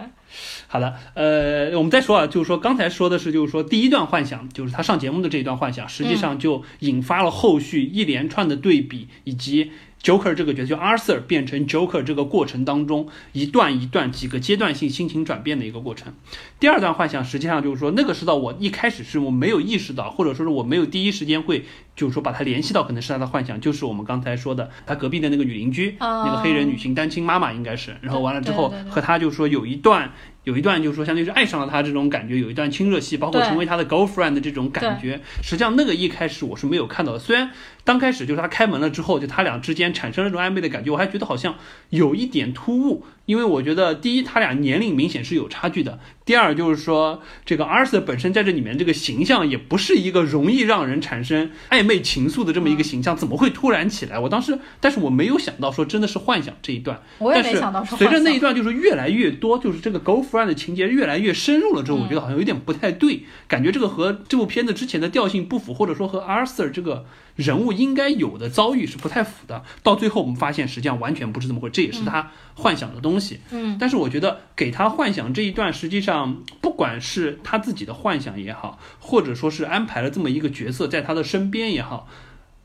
[0.67, 9.71] 好的，呃，我们再说啊，就是说刚才说的是，就是说第一段幻想，就是他上节目的这一段幻想，实际上就引发了后续一连串的对比，以及
[10.03, 16.13] Joker 这个角色，就 Arthur 变成 Joker 这个过程当中一段一段几个阶段性心情转变的一个过程。
[16.61, 21.65] 第二段幻想实际上就是说，那个是到我一开始是我没有意识到，或者说是我没有第一时间会
[21.97, 30.13] 就是说把它联系到可能是他的幻想，就是我们刚才说的他隔壁的那个女邻居，那个黑人女性单亲妈妈应该是，然后完了之后和他就说有一段。
[30.45, 35.21] 有一段就是说，相当于是爱上了他这种感觉，有一段亲热戏，包括成为他的 girlfriend 的这种感觉。
[35.43, 37.51] 实际上那个一开始我是没有看到的，虽然
[37.83, 41.57] 刚开始就是他开门了之后，就他俩之间产生了这种暧昧的感觉，我还觉得好像
[41.91, 43.05] 有一点突兀。
[43.27, 54.19] 因为我觉得，第一，他俩年龄明显是有差距的；第二，就是说，这个 Arthur 本身在这里面这个形象也不是一个容易让人产生暧昧情愫的这么一个形象，怎么会突然起来？
[54.19, 57.03] 我当时，但是我没有想到说真的是幻想这一段。
[57.19, 67.05] 我也没想到说随着那一段就是越来越多，就是这个 girlfriend 的情节越来越深入了之后，我觉得好像有点不太对，感觉这个和这部片子之前的调性不符，或者说和 Arthur 这个。
[67.37, 73.41] 人物应该有的遭遇是不太符的，到最后我们发现实际上完全不是这么回事，这也是他幻想的东西。
[73.51, 82.09] 嗯，但是我觉得给他幻想这一段，实际上不管是他自己的幻想也好，或者说是安排了这么一个角色在他的身边也好，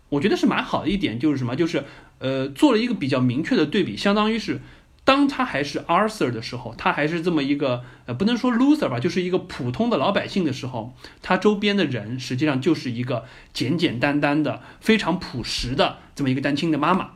[0.09, 1.83] 我觉得是蛮好的一点，就是什么，就是
[2.19, 4.61] 呃做了一个比较明确的对比，相当于是。
[5.03, 17.11] 当他还是 Arthur 的时候，他还是这么一个呃，不能说 loser 吧，就是一个普通的老百姓的时候，他周边的人实际上就是一个简简单单的、非常朴实的这么一个单亲的妈妈。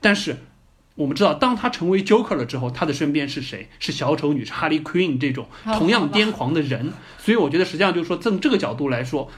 [0.00, 0.38] 但是
[0.94, 3.68] 我们知道，当他成为 Joker 了之后，他的身边是谁？
[3.78, 6.92] 是小丑女，是 Harley Quinn 这种同样癫狂的人。
[7.18, 9.30] 所以我觉得，实际上就是说，从这个角度来说。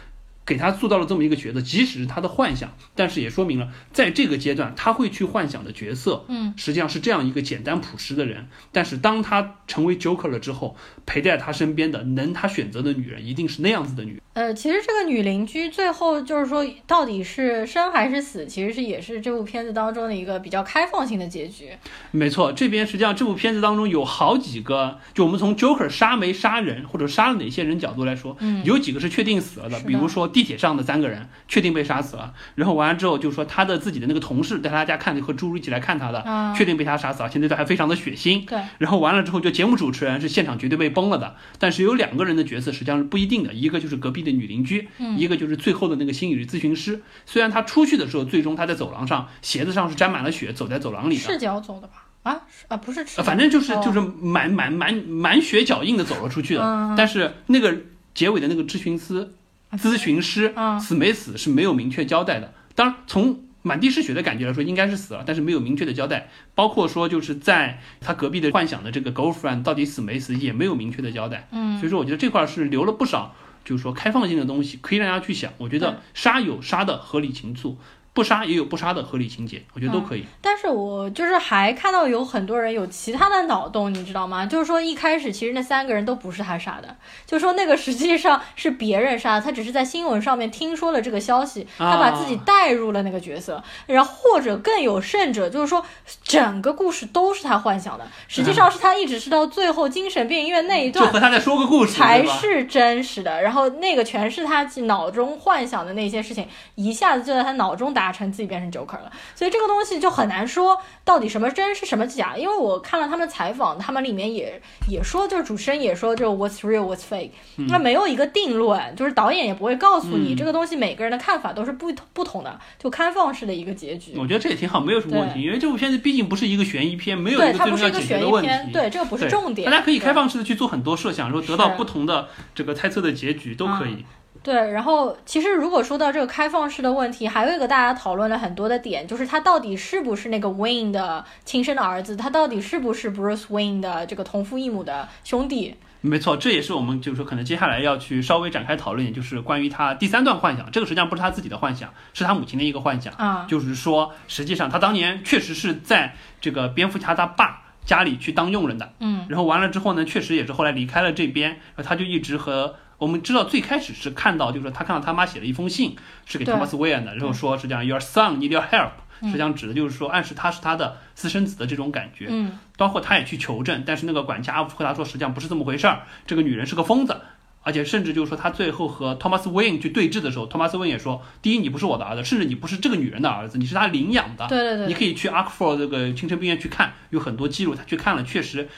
[0.45, 8.49] 给他塑造了这么一个角色，即使是他的幻想，但是也说明了，在这个阶段他会去幻想的角色，嗯，实际上是这样一个简单朴实的人。
[8.73, 10.77] 但是当他成为 Joker 了之后，
[11.07, 14.23] 陪在他身边的能他选择的女人，一定是那样子的女人。
[14.35, 21.71] 呃，其实这个女邻居最后就是说，到底是生还是死，其实是也是这部片子当中的一个比较开放性的结局。
[22.11, 38.47] 没错，这边实际上这部片子当中有好几个，就我们从 Joker 杀没杀人，或者杀了哪些人角度来说，嗯，有几个是确定死了的，比如说地铁上的三个人确定被杀死了，然后完了之后就说他的自己的那个同事在他家看和朱一起来看他的，确定被他杀死了，现在都还非常的血腥。
[38.47, 44.89] 对，然后完了之后就节目主持人是现场绝对被崩了的，但是有两个人的角色实际上是不一定的，一个就是隔壁的女邻居。
[45.17, 52.07] 一个就是最后的那个心理咨询师，虽然他出去的时候，最终他在走廊上鞋子上是沾满了血，走在走廊里的，赤脚走的吧？
[52.23, 56.95] 啊啊，不是，反正就是就是满满满满血脚印的走了出去的。
[56.97, 57.77] 但是那个
[58.15, 59.33] 结尾的那个咨询师
[59.73, 62.55] 咨询师死没死是没有明确交代的。
[62.77, 66.29] 当然，从满地是血的感觉来说，应该是死了，但是没有明确的交代。
[66.55, 71.49] 包括说就是在他隔壁的幻想的这个 girlfriend 到底死没死，也没有明确的交代。
[71.51, 73.35] 嗯，所以说我觉得这块是留了不少。
[73.65, 75.53] 就是说，开放性的东西可以让大家去想。
[75.59, 77.77] 我觉得杀有杀的合理情愫。
[78.15, 80.25] 不杀也有不杀的合理情节，我觉得都可以。
[80.43, 84.45] 但是我就是还看到有很多人有其他的脑洞，你知道吗？
[84.45, 86.95] 就是说一开始其实那三个人都不是他杀的，
[87.25, 93.65] 就说那个实际上是别人杀的，他只是在新闻上面听说了这个消息，他把自己带入了那个角色。
[93.87, 95.83] 然后或者更有甚者，就是说
[96.23, 103.41] 整个故事都是他幻想的，实际上是他一直是到最后精神病院那一段， 就和他在说个故事才是真实的。
[103.41, 108.02] 然后那个全是他脑中幻想的那些事情，一下子就在他脑中打。
[108.03, 112.37] 达成自己变成 Joker 了，所以这个东西就很难说到底什么真是什么假。
[112.37, 117.31] 因为我看了他们采访，他们里面也也说，就是主持人也说，就 What's real, What's fake，
[117.69, 124.15] 那没有一个定论，就是导演也不会告诉你这个东西，每个人的看法都是不不同的，就开放式的一个结局。
[124.17, 128.73] 我觉得这也挺好，没有什么问题，因为这部片子毕竟不是一个悬疑片，没有一个最重要解决的问题。
[128.73, 129.71] 对，这个不是重点。
[129.71, 134.05] 大家可以开放式的去做很多设想，然后得到不同的这个猜测的结局都可以。
[134.43, 145.77] 对，然后其实如果说到这个开放式的问题，还有一个大家讨论了很多的点，就是他到底是不是那个 Wayne 的亲生的儿子，他到底是不是 Bruce Wayne 的这个同父异母的兄弟？
[146.01, 162.75] 没错，这也是我们就是说可能接下来要去稍微展开讨论，就是关于他第三段幻想，这个实际上不是他自己的幻想，是他母亲的一个幻想啊，就是说实际上他当年确实是在这个蝙蝠侠他爸家里去当佣人的，嗯，然后完了之后呢，确实也是后来离开了这边，然后他就一直和。
[163.03, 168.93] 我们知道最开始是看到，就是说他看到他妈写了一封信，是给 Thomas Wayne 的，然后说是这样，Your son need your help，
[169.23, 172.29] 实际上指的就是说暗示他是他的私生子的这种感觉。
[172.31, 177.21] 嗯，包括他也去求证，但是那个管家和他说，实际上不是这么回事儿，这个女人是个疯子，
[177.65, 184.47] 而且甚至就是说他最后和 Thomas Wayne 去对峙的时候，Thomas Wayne 也说，第一你不是我的儿子，甚至你不是这个女人的儿子，你是他领养的。
[184.47, 188.69] 对对对，你可以去 Arkford 这个精神病院去看，有很多记录，他去看了，确实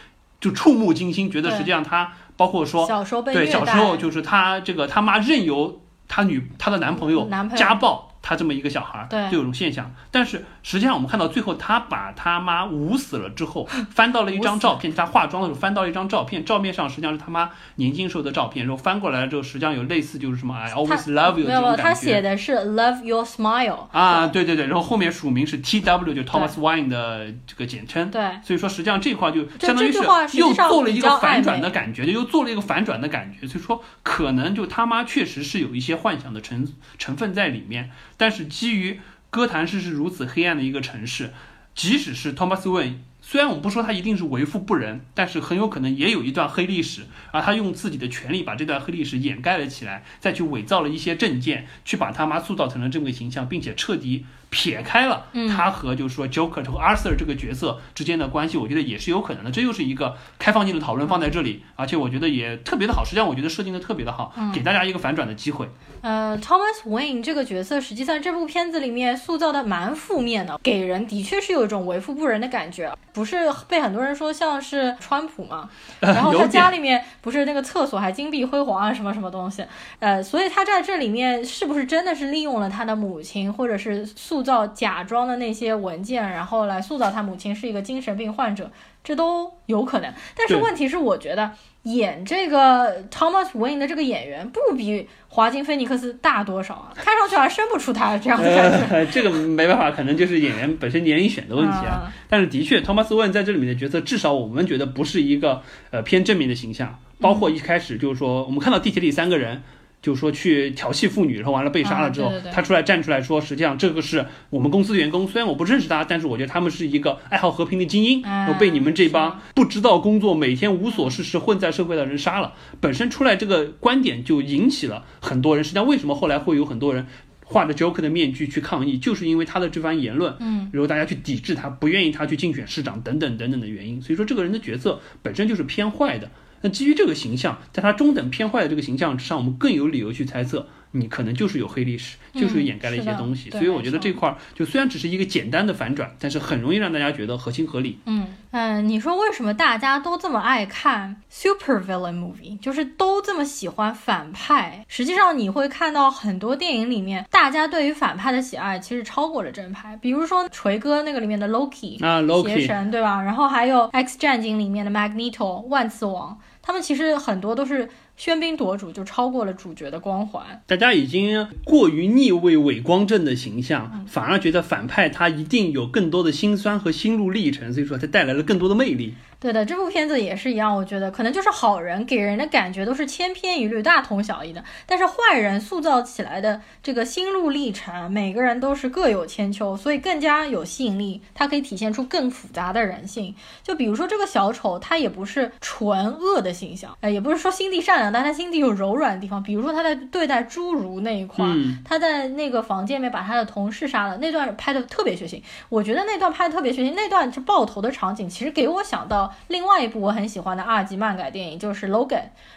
[0.40, 2.14] 就触目惊心，觉得实际上他。
[2.36, 2.86] 包括说，
[3.32, 9.94] 对小时候就是他这个他妈任由他女他的男朋友家暴他这么一个小孩儿，对就有种现象。
[10.10, 22.22] 但是实际上我们看到最后，他把他妈捂死了之后，翻到了一张照片，他化妆的时候翻到了一张照片，照片上实际上是他妈年轻时候的照片，然后翻过来了之后，实际上有类似就是什么 I always love you 这没有，种感他写觉。
[22.22, 28.10] 的是 Love Your Smile 啊，对对对，然后后面署名是 T W，就 Thomas Wine 的这个简称。
[28.10, 28.22] 对。
[28.42, 29.98] 所以说，实际上这块就相当于是
[30.38, 33.46] 又做了一个反转的感觉，就又做了一个反转的感觉。
[33.46, 37.90] 所以说，可能就他妈确实是有一些幻想的成成分在里面。
[38.16, 39.00] 但是基于
[39.34, 41.32] 哥谭市是如此黑暗的一个城市，
[41.74, 54.24] 即使是 Thomas Wayne，虽然我们不说他一定是为富不仁，但是很有可能也有一段黑历史，而他用自己的权利把这段黑历史掩盖了起来，再去伪造了一些证件，去把他妈塑造成了这么个形象，并且彻底
[54.54, 59.50] 撇开了嗯他和就是说 Joker 和 Arthur 这个角色之间的关系，我觉得也是有可能的。
[59.50, 63.04] 这又是一个开放性的讨论放在这里，而且我觉得也特别的好。
[63.04, 65.68] 实际上，我觉得设定的特别的好，给大家一个反转的机会。
[66.02, 75.68] 呃，Thomas Wayne 这个角色，实际上这部片子里面塑造的蛮负面的，给人的确是有一种为富不仁的感觉，不是被很多人说像是川普嘛？
[76.00, 79.64] 然后他家里面不是那个厕所还金碧辉煌啊，什么什么东西，
[79.98, 88.70] 呃，所以他在这里面是不是真的是利用了他的母亲，或者是塑造假装的那些文件，然后来塑造他母亲是一个精神病患者，
[89.02, 90.12] 这都有可能。
[90.36, 91.50] 但是问题是，我觉得
[91.82, 98.94] 演这个 Thomas Wayne 的这个演员不比华金菲尼克斯大多少啊，看上去好像生不出他这样的感觉。
[98.94, 102.02] 呃， 这个没办法，可能就是演员本身年龄选的问题啊。
[102.04, 106.98] 嗯但是的确，Thomas Wayne 在这里面的角色，至少我们觉得不是一个呃偏正面的形象。
[107.20, 109.62] 包括一开始就是说，我们看到地铁里三个人。
[110.04, 118.22] 就说去调戏妇女，然后完了被杀了之后，他出来站出来说，实际上这个是我们公司的员工，虽然我不认识他，但是我觉得他们是一个爱好和平的精英，
[118.58, 122.52] 被你们这帮不知道工作、每天无所事事、混在社会的人杀了。
[122.82, 125.64] 本身出来这个观点就引起了很多人。
[125.64, 127.06] 实际上，为什么后来会有很多人
[127.46, 134.02] 画着 Joker 的面具去抗议，就是因为他的这番言论，嗯，然后大家去抵制他，不愿意他去竞选市长等等等等的原因。
[134.02, 136.28] 所以说，这个人的角色本身就是偏坏的。
[136.64, 143.50] 那基于这个形象，在他中等偏坏的这个形象之上，我们更有理由去猜测，你可能就是有黑历史，嗯就是掩盖了一些东西。
[143.50, 147.98] 所以我觉得这块儿就虽然只是一个简单的反转，但是很容易让大家觉得合情合理。
[148.06, 154.86] 嗯嗯，你说为什么大家都这么爱看 super villain movie，就是都这么喜欢反派？
[154.88, 159.94] 实际上你会看到很多电影里面，大家对于反派的喜爱其实超过了正派。
[159.98, 163.20] 比如说锤哥那个里面的 Loki，啊邪，Loki，神对吧？
[163.20, 167.86] 然后还有 X 战警里面的 Magneto 万磁王，他们其实很多都是
[168.18, 170.62] 喧宾夺主，就超过了主角的光环。
[170.66, 179.14] 大家已经过于逆位伪光正的形象，嗯反而觉得反派他一定有更多的辛酸和心路历程，所以说他带来了更多的魅力。
[179.40, 193.34] 对的，这部片子也是一样，我觉得可能就是好人给人的感觉都是千篇一律、大同小异的，但是坏人塑造起来的这个心路历程，每个人都是各有千秋，所以更加有吸引力，它可以体现出更复杂的人性。
[193.62, 201.44] 就比如说这个小丑，他也不是纯恶的形象，呃，也不是说心地善良，但他心底有柔软的地方，比如说他在对待侏儒那一块
[201.84, 205.42] 他在那个房间里面把他的同事杀了，那段拍的特别血腥。
[205.68, 212.06] 我觉得那段拍的特别血腥，那段就爆头的场景，其实给我想到另外一部我很喜欢的二级漫改电影，就是《Logan》。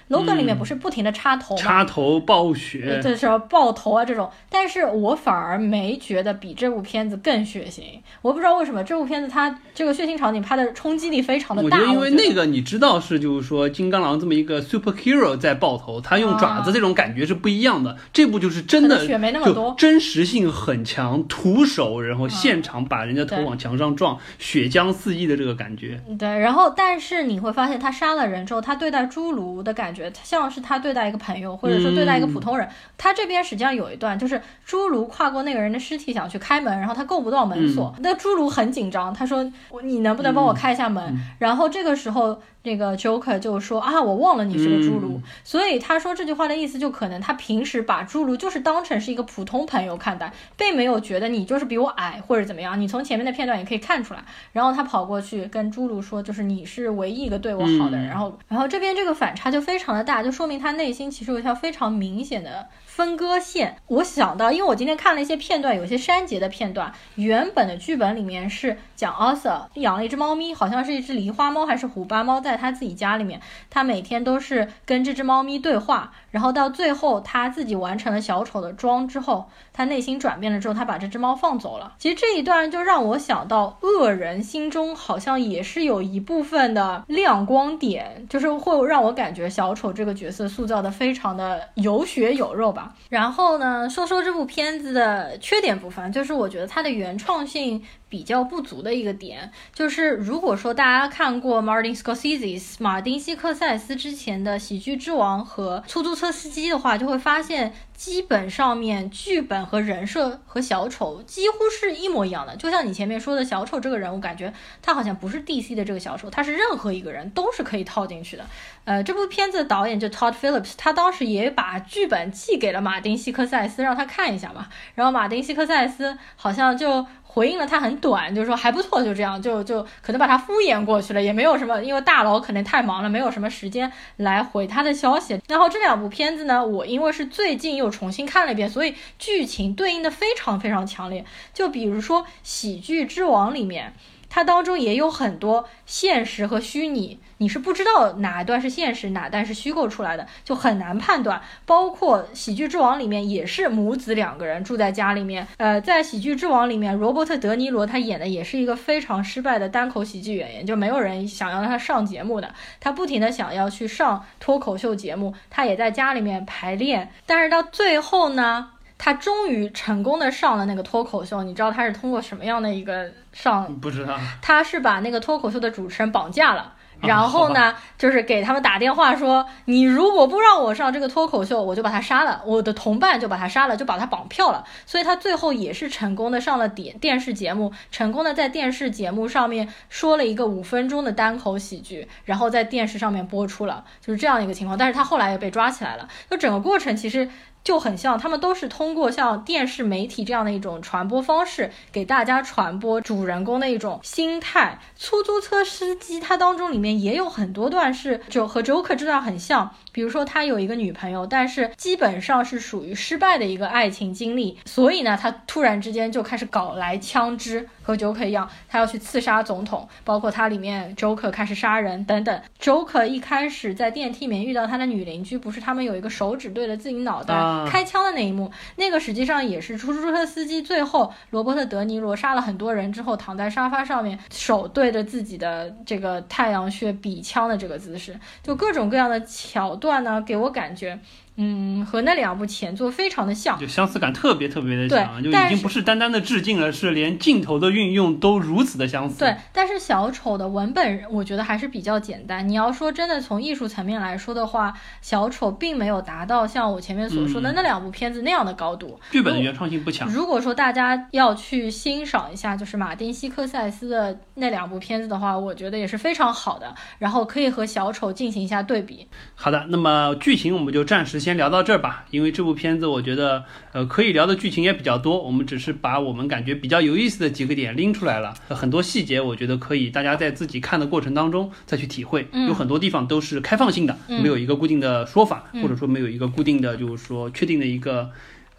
[0.10, 1.62] Logan 里面不是不停的插头吗？
[1.62, 7.82] 插头暴雪，这时候爆头啊这种，但是我反而没觉得比这部片子更血腥。
[8.22, 11.78] 我不知道为什么这部片子它这个血腥场景拍的冲击力非常的大。
[11.78, 17.98] 我觉得因为那个你知道是就是说金刚狼这么一个 superhero 在爆头，他用爪子这种感觉是不一样的。
[18.14, 26.00] 这部就是真的血没那么就多真实性很强，徒手然后现场把人家头往墙上撞，血浆四溢的这个感觉。
[26.18, 32.68] 对，然后但是你会发现，他杀了人之后，他对待侏儒的感觉，像是他对待一个朋友，或者说对待一个普通人。
[32.98, 42.42] 他这边实际上有一段，就是侏儒跨过那个人的尸体想去开门，然后他够不到门锁，那侏儒很紧张，他说：“我你能不能帮我开一下门？”然后这个时候。
[42.68, 52.80] 这个 Joker 就说啊，我忘了你是个侏儒，所以他说这句话的意思就可能他平时把侏儒就是当成是一个普通朋友看待，并没有觉得你就是比我矮或者怎么样。
[52.80, 54.20] 你从前面的片段也可以看出来。
[54.52, 58.08] 然后他跑过去跟侏儒说，就是你是唯一一个对我好的人。
[58.08, 63.78] 嗯然后，然后这边这个反差就非常的大，就说明他内心其实有一条非常明显的分割线。
[63.88, 73.40] 我想到，因为我今天看了一些片段，有些删节的片段，原本的剧本里面是讲 Arthur 养了一只猫咪，好像是一只狸花猫还是虎斑猫在他自己家里面，
[73.70, 81.94] 他每天都是跟这只猫咪对话，然后到最后他自己完成了小丑的妆之后，他内心转变了之后，他把这只猫放走了。
[82.00, 92.96] 其实这一段就让我想到，恶人心中好像也是有一部分的亮光点，就是会让我感觉小丑这个角色塑造的非常的有血有肉吧。
[93.10, 97.86] 然后呢，说说这部片子的缺点部分，就是我觉得它的原创性。
[98.10, 112.56] 比较不足的一个点，就是如果说大家看过 Martin Scorsese 马丁西克塞斯之前的《喜剧之王》和《出租车司机》的话，就会发现基本上面剧本和人设和小丑几乎是一模一样的。
[112.56, 118.46] 就像你前面说的小丑这个人物，感觉他好像不是 DC 的这个小丑，他是任何一个人都是可以套进去的。
[118.86, 124.68] 呃，这部片子的导演就 Todd Phillips，他当时也把剧本寄给了马丁西克塞斯，让他看一下嘛。
[124.94, 127.06] 然后马丁西克塞斯好像就。
[127.38, 135.40] 回应了他很短，就是说还不错，就这样，就就可能把他敷衍过去了，也没有什么，因为大佬可能太忙了，没有什么时间来回他的消息。
[135.48, 141.24] 然后这两部片子呢，我因为是最近又重新看了一遍，所以剧情对应的非常非常强烈。
[141.54, 143.94] 就比如说《喜剧之王》里面。
[144.38, 151.42] 它当中也有很多现实和虚拟，你是不知道哪一段是现实，哪段是虚构出来的，就很难判断。
[151.66, 168.74] 包括《喜剧之王》里面也是母子两个人住在家里面，呃，在《喜剧之王》里面，罗伯特·德尼罗他演的也是一个非常失败的单口喜剧演员，就没有人想要让他上节目的，他不停的想要去上脱口秀节目，他也在家里面排练，但是到最后呢？
[168.98, 173.74] 他终于成功的上了那个脱口秀，你知道他是通过什么样的一个上？
[173.80, 174.18] 不知道。
[174.42, 184.64] 他是把那个脱口秀的主持人绑架了，然后呢，就是给他们打电话说，你如果不让我上这个脱口秀，我就把他杀了，我的同伴就把他杀了，就把他绑票了。
[184.88, 194.76] 所以他最后也是成功的上了电电视节目，成功的在电视节目上面说了一个五分钟的单口喜剧，然后在电视上面播出了，就是这样一个情况。
[194.76, 197.30] 但是他后来也被抓起来了，就整个过程其实。
[197.64, 204.80] 就很像，他们都是通过像电视媒体这样的一种传播方式，给大家传播主人公的一种心态。
[204.98, 222.42] 出租车司机他当中里面也有很多段是就和 Joker 这段很像，比如说他有一个女朋友，但是基本上是属于失败的一个爱情经历，所以呢，他突然之间就开始搞来枪支，和 Joker 一样，他要去刺杀总统，包括他里面 Joker 开始杀人等等。
[222.62, 227.36] Joker 一开始在电梯里面遇到他的女邻居，不是他们有一个手指对着自己脑袋。
[227.70, 241.00] 开枪的那一幕，那个实际上也是出租车司机最后罗伯特·德尼罗杀了很多人之后，躺在沙发上面，手对着自己的这个太阳穴比枪的这个姿势，就各种各样的桥段呢，给我感觉。
[241.40, 249.20] 嗯，和那两部前作非常的像，就相似感特别特别的强，就已经不是单单的致敬了，是连镜头的运用都如此的相似。
[249.20, 252.50] 对，但是小丑的文本我觉得还是比较简单。
[252.50, 259.00] 你要说真的从艺术层面来说的话，小丑并没有达到像我前面所说的那两部片子那样的高度。
[259.12, 260.10] 剧本的原创性不强。
[260.10, 269.08] 如果说大家要去欣赏一下，就是马丁·西克塞斯的那两部片子的话，我觉得也是非常好的，然后可以和小丑进行一下对比。
[269.36, 271.27] 好的，那么剧情我们就暂时。
[271.28, 288.10] 先聊到这儿吧，因为这部片子我觉得，呃，可以聊的剧情也比较多，我们只是把我们感觉比较有意思的几个点拎出来了，很多细节我觉得可以大家在自己看的过程当中再去体会，有很多地方都是开放性的，没有一个固定的说法，或者说没有一个固定的就是说确定的一个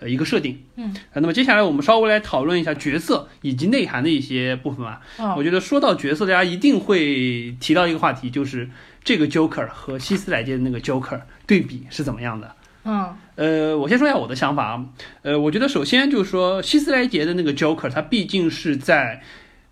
[0.01, 5.01] 呃一个设定，嗯，那么接下来我们稍微来讨论一下角色以及内涵的一些部分吧。
[5.39, 8.69] 我觉得说到角色，大家一定会提到一个话题，就是
[9.03, 12.55] 这个 Joker 和希斯莱杰的那个 Joker 对比是怎么样的。
[12.91, 14.87] 嗯，呃，我先说一下我的想法啊，
[15.21, 19.23] 呃，我觉得首先就是说，希斯莱杰的那个 Joker，他毕竟是在。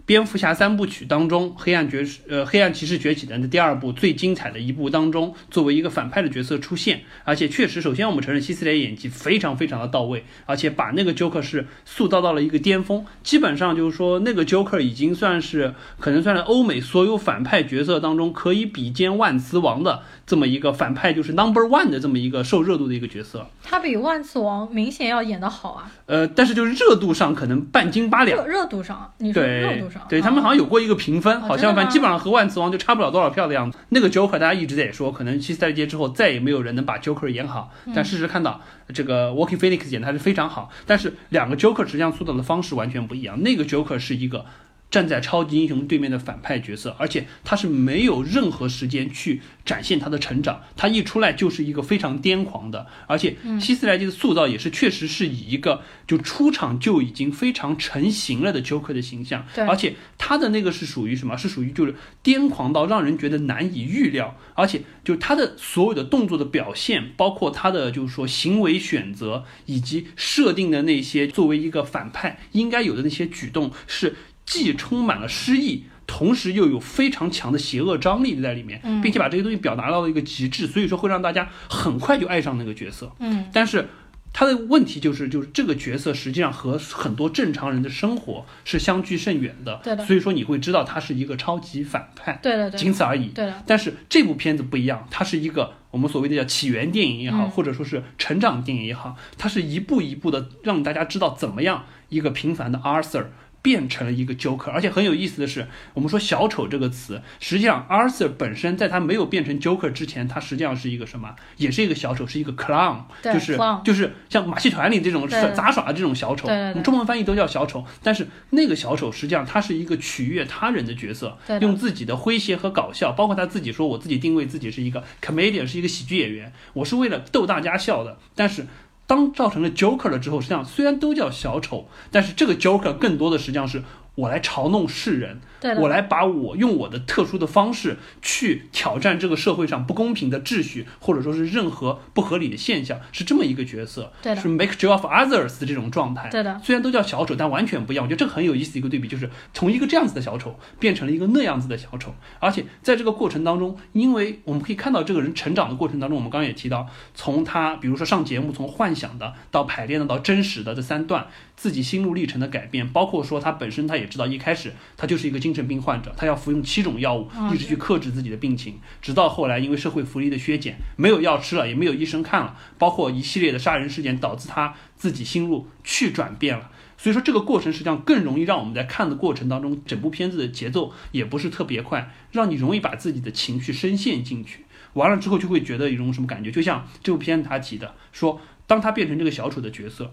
[0.06, 23.46] 蝙蝠侠三部曲当中，黑暗爵士呃黑暗骑士崛起的那第二部最精彩的一部当中，作为一个反派的角色出现，而且确实，首先我们承认希斯莱演技非常非常的到位，而且把那个 Joker 是塑造到了一个巅峰，基本上就是说那个 Joker 已经算是可能算是欧美所有反派角色当中可以比肩万磁王的这么一个反派，就是 Number One 的这么一个受热度的一个角色。
[23.62, 25.90] 他比万磁王明显要演得好啊。
[26.06, 28.36] 呃，但是就是热度上可能半斤八两。
[28.38, 30.02] 热热度上，你说热度上。
[30.08, 33.78] 对他们好像有过一个评分，好像反正基本上和万磁王就差不了多少票的样子。
[33.90, 37.70] 那个 Joker 大家一直在说，可能七赛季之后再也没有人能把 Joker 演好。
[37.94, 38.60] 但事实看到，
[38.92, 40.70] 这个 Walking Phoenix 演的还是非常好。
[40.86, 43.40] 但是两个 Joker 实际上塑造的方式完全不一样。
[43.42, 44.44] 那个 Joker 是一个
[44.90, 61.36] 站在超级英雄对面的反派角色，而且他是没有任何时间去展现他的成长，他一出来就是一个非常癫狂的，而且希斯莱杰的塑造也是确实是以一个就出场就已经非常成型了的 Joker 的形象，对而且他的那个是属于什么？
[61.36, 74.14] 是属于就是癫狂到让人觉得难以预料，而且就是他的所有的动作的表现，包括他的就是说行为选择以及设定的那些作为一个反派应该有的那些举动是。
[74.46, 83.12] 既充满了诗意，同时又有非常强的邪恶张力在里面，并且把这些东西表达到了一个极致，所以说会让大家很快就爱上那个角色。
[83.18, 83.88] 嗯，但是
[84.32, 89.80] 他的问题就是，就是这个角色实际上和很多正常人的生活是相距甚远的。
[89.82, 93.28] 对的所以说你会知道他是一个超级反派，对的对仅此而已。
[93.28, 103.24] 对的，但是这部片子不一样，它是一个我们所谓的叫起源电影也好，嗯或者说是成长电影也好，它是一步一步的让大家知道怎么样一个平凡的 Arthur
[103.66, 104.70] 变成了一个 Joker。
[104.70, 111.34] 而且很有意思的是，我们说小丑这个词，实际上 Arthur 本身在他没有变成 Joker 之前，他实际上是一个什么？
[111.56, 117.84] 也是一个小丑，是一个 clown，对就是就是像马戏团里这种杂耍的这种小丑，我们中文翻译都叫小丑。
[118.04, 128.16] 但是那个小丑实际上他是一个取悦他人的角色，对用自己的诙谐和搞笑，包括他自己说我自己定位自己是一个 comedian，是一个喜剧演员，我是为了逗大家笑的。
[128.36, 128.66] 但是
[129.06, 133.82] 当造成了 Joker 了之后，实际上虽然都叫小丑，但是这个 Joker 更多的实际上是
[134.16, 146.28] 我来嘲弄世人，对我来把我用我的特殊的方式去挑战这个社会上不公平的秩序，或者说是任何不合理的现象，是这么一个角色，对是 make joke of others 的这种状态。
[146.30, 148.04] 对的虽然都叫小丑，但完全不一样。
[148.04, 176.70] 我觉得这个很有意思的一个对比，就是从一个这样子的小丑变成了一个那样子的小丑，而且在这个过程当中，因为我们可以看到这个人成长的过程当中，我们刚刚也提到，从他比如说上节目，从幻想的到排练的到真实的这三段，自己心路历程的改变，包括说他本身他也知道一开始他就是一个精神病患者，他要服用七种药物，嗯一直去克制自己的病情，直到后来因为社会福利的削减，没有药吃了，也没有医生看了，包括一系列的杀人事件，导致他自己心路去转变了。
[176.98, 184.64] 所以说这个过程实际上更容易让我们在看的过程当中，整部片子的节奏也不是特别快，让你容易把自己的情绪深陷进去。
[184.94, 190.10] 完了之后就会觉得一种什么感觉，就像这部片子他提的，说当他变成这个小丑的角色，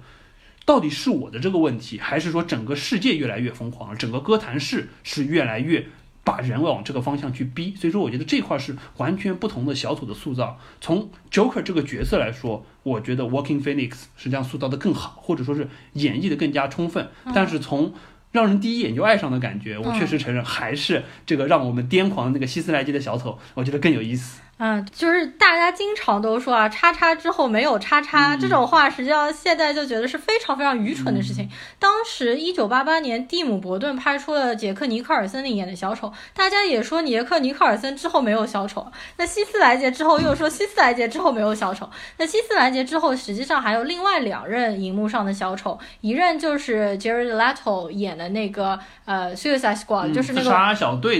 [0.66, 5.86] 到底是我的这个问题，还是说整个世界越来越疯狂了，整个哥谭市是越来越
[6.24, 7.76] 把人往这个方向去逼？
[7.76, 10.57] 所以说，我觉得这块是完全不同的小丑的塑造。
[10.80, 17.09] 从 Joker 这个角色来说，我觉得 Walking Phoenix 实际上塑造的更好，或者说是演绎的更加充分。
[17.36, 17.93] 但是从
[18.32, 24.39] 让人第一眼就爱上的感觉，我确实承认，还是这个让我们癫狂的那个希斯莱杰的小丑，我觉得更有意思。
[24.66, 31.49] 嗯，就是大家经常都说啊，叉叉之后没有叉叉、嗯这种话，实际上现在就觉得是非常非常愚蠢的事情。
[31.80, 38.89] 当时一九八八年，蒂姆·伯顿拍出了杰克·尼克尔森里演的小丑，大家也说杰克·尼克尔森之后没有小丑。
[39.18, 41.89] 那希斯莱杰之后又说希斯莱杰之后没有小丑。
[42.16, 50.53] 那希斯莱杰之后，实际上还有另外两任荧幕上的小丑，一任就是 Jared Leto 演的那个呃《Suicide Squad》，嗯就是那个。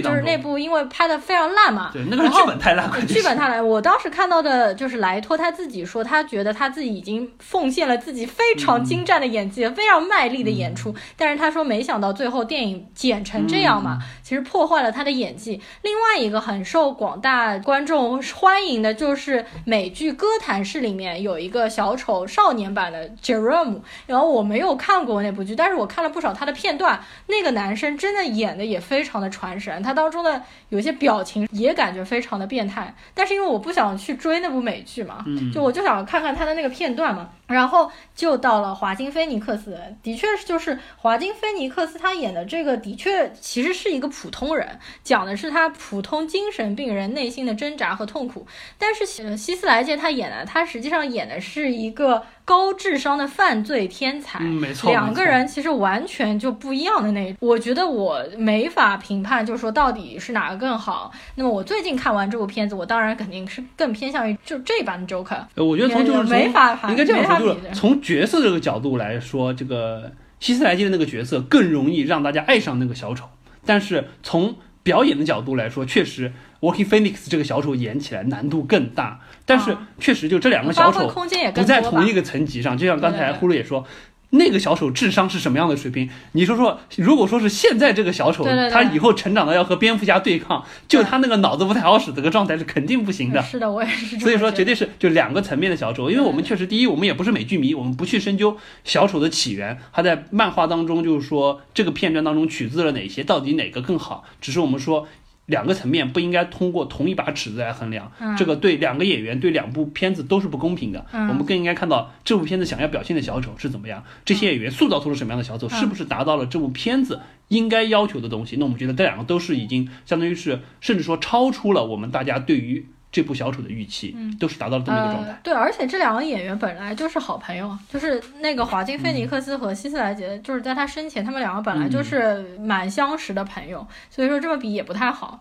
[0.00, 10.94] 就是那部，因为拍的非常烂嘛，对那个剧本太烂，了剧本他来，我当时看到的就是莱托他自己说，他觉得他自己已经奉献了自己非常精湛的演技，非常卖力的演出。
[11.16, 15.60] 但是他说，没想到最后电影剪成这样嘛，其实破坏了他的演技。
[15.82, 30.42] 另外一个很受广大观众欢迎的就是美剧《哥谭市》里面有一个小丑少年版的 Jerome，然后我没有看过那部剧，但是我看了不少他的片段，那个男生真的演的也非常的传神，他当中的
[30.74, 32.92] 有些表情也感觉非常的变态。
[33.14, 37.30] 但是因为我不想去追那部美剧嘛，嗯就我就想看看他的那个片段嘛。
[37.46, 48.46] 然后就到了华金菲尼克斯，的确是就是华金菲尼克斯他演的这个的确其实是一个普通人，讲的是他普通精神病人内心的挣扎和痛苦。
[48.78, 54.38] 但是呃希斯莱杰他演的，他实际上演的是一个高智商的犯罪天才。
[54.40, 61.12] 嗯，没错，两个人其实完全就不一样的那，我觉得我没法评判，就是说到底是哪个更好。
[61.34, 65.44] 那么我最近看完这部片子，我当然肯定是更偏向于就这版的 Joker。
[65.54, 73.26] 呃，我觉得从就是没法判应该这样是从角色这个角度来说，这个希斯莱杰的那个角色更容易让大家爱上那个小丑。
[73.64, 79.20] 但是从表演的角度来说，确实 Walking Phoenix 这个小丑演起来难度更大。
[79.46, 81.08] 但是啊确实就这两个小丑
[81.54, 83.86] 不在同一个层级上，就像刚才呼噜也说。
[84.34, 86.08] 那个小丑智商是什么样的水平？
[86.32, 93.42] 你说说，如果说是现在这个小丑，对对对他以后成长到要和蝙蝠侠对抗，就他那个脑子不太好使这个状态是肯定不行的。
[93.44, 105.06] 是的，我也是所以说，绝对是就两个层面的小丑，因为我们确实，第一，我们也不是美剧迷，我们不去深究小丑的起源，他在漫画当中就是说这个片段当中取自了哪些，到底哪个更好，只是我们说。
[105.46, 111.04] 两个层面不应该通过同一把尺子来衡量，嗯这个对两个演员对两部片子都是不公平的。
[111.12, 118.56] 嗯我们更应该看到这部片子想要表现的小丑是怎么样，这些演员塑造出了什么样的小丑，嗯是不是达到了这部片子应该要求的东西？
[118.56, 125.30] 那我们觉得这两个都是已经相当于是，甚至说超出了我们大家对于这部小丑的预期，嗯都是达到了这么一个状态。
[125.30, 125.38] 呃。
[125.44, 135.40] 对，而且这两个演员本来就是好朋友，就是那个华金菲尼克斯和希斯莱杰，就是在他生前，他们两个本来就是蛮相识的朋友，所以说这么比也不太好。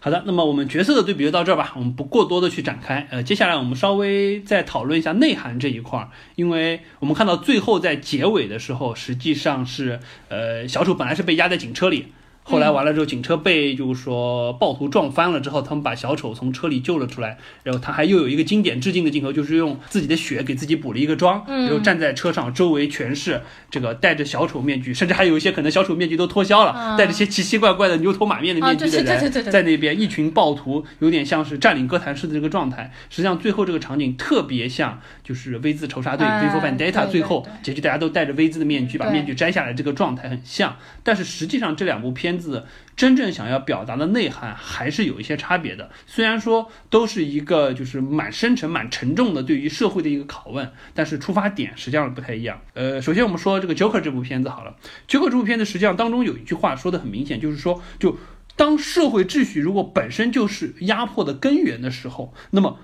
[0.00, 3.06] 好的，那么我们角色的对比就到这儿吧，我们不过多的去展开。
[3.10, 12.12] 呃，接下来我们稍微再讨论一下内涵这一块儿，因为我们看到最后在结尾的时候，实际上是呃小丑本来是被压在警车里。
[12.46, 23.40] 后来完了之后，警车被就是说暴徒撞翻了之后，他们把小丑从车里救了出来，然后他还又有一个经典致敬的镜头，就是用自己的血给自己补了一个妆，嗯然后站在车上，周围全是
[23.70, 32.92] 这个戴着小丑面具，甚至还有一些可能小丑面具都脱销了，嗯戴着些奇奇怪怪的牛头马面的面具的人在那边，一群暴徒有点像是占领哥谭市的这个状态。
[33.08, 40.76] 实际上，最后这个场景特别像就是 V 字仇杀队、哎 V for Vendetta 最后结局大家都戴着 V 字的面具，把面具摘下来，这个状态很像。
[41.02, 42.66] 但是实际上，这两部片片子
[42.96, 45.90] 真正想要表达的内涵还是有一些差别的。
[46.06, 52.60] 虽然说都是一个就是蛮深沉、蛮沉重的对于社会的一个拷问，但是出发点实际上不太一样。
[52.74, 54.76] 呃，首先我们说这个 Joker 这部片子好了
[55.08, 58.18] ，Joker 这部片子实际上当中有一句话说的很明显，就是说就。
[58.56, 62.78] 当社会秩序如果本身就是压迫的根源的时候，那么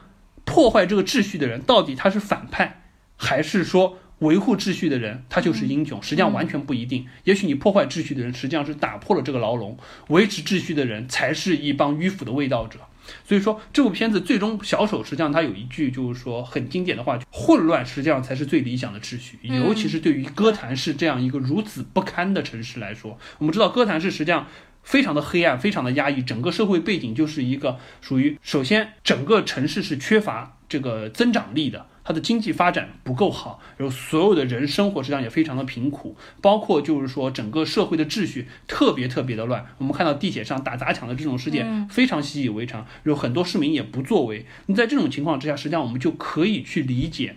[0.45, 2.83] 破坏这个秩序的人到底他是反派，
[3.17, 6.03] 还是说维护秩序的人他就是英雄？
[6.03, 7.07] 实际上完全不一定。
[7.25, 9.77] 也许你破坏秩序的人实际上是打破了这个牢笼，
[10.09, 12.79] 维持秩序的人才是一帮迂腐的卫道者。
[13.27, 19.39] 所以说，这部片子最终小丑实际上他有一句就是说很经典的话：混乱实际上才是最理想的秩序。
[19.43, 24.47] 嗯尤其是对于哥谭市这样一个如此不堪的城市来说，我们知道哥谭市实际上。
[24.83, 39.65] 非常的黑暗，非常的压抑，整个社会背景就是一个属于，首先整个城市是缺乏这个增长力的，它的经济发展不够好，然后所有的人生活实际上也非常的贫苦，包括就是说整个社会的秩序特别特别的乱。
[39.79, 44.45] 我们看到地铁上打砸抢的这种事件非常习以为常，有很多市民也不作为。
[44.67, 47.37] 那在这种情况之下，实际上我们就可以去理解。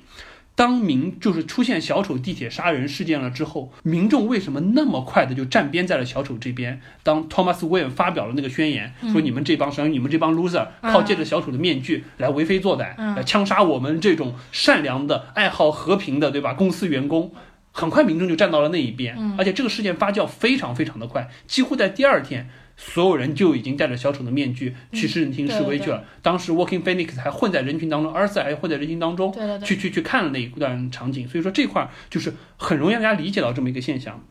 [0.55, 6.79] 当民就是出现小丑地铁杀人事件了之后，民众为什么那么快的就站边在了小丑这边？
[7.01, 16.53] 当 Thomas Wayne 发表了那个宣言，说你们这帮实际上你们这帮 loser 靠借着小丑的面具来为非作歹，嗯来枪杀我们这种善良的、爱好和平的，对吧？
[16.53, 17.33] 公司员工。
[17.75, 26.03] 很快民众就站到了那一边，而且这个事件发酵非常非常的快，几乎在第二天，所有人就已经戴着小丑的面具去市政厅示威去了。
[26.21, 31.27] 当时 Walking Phoenix 还混在人群当中，阿瑟还混在人群当中，去去去看了那一段场景。
[31.27, 34.25] 所以说这块儿就是很容易让大家理解到这么一个现象。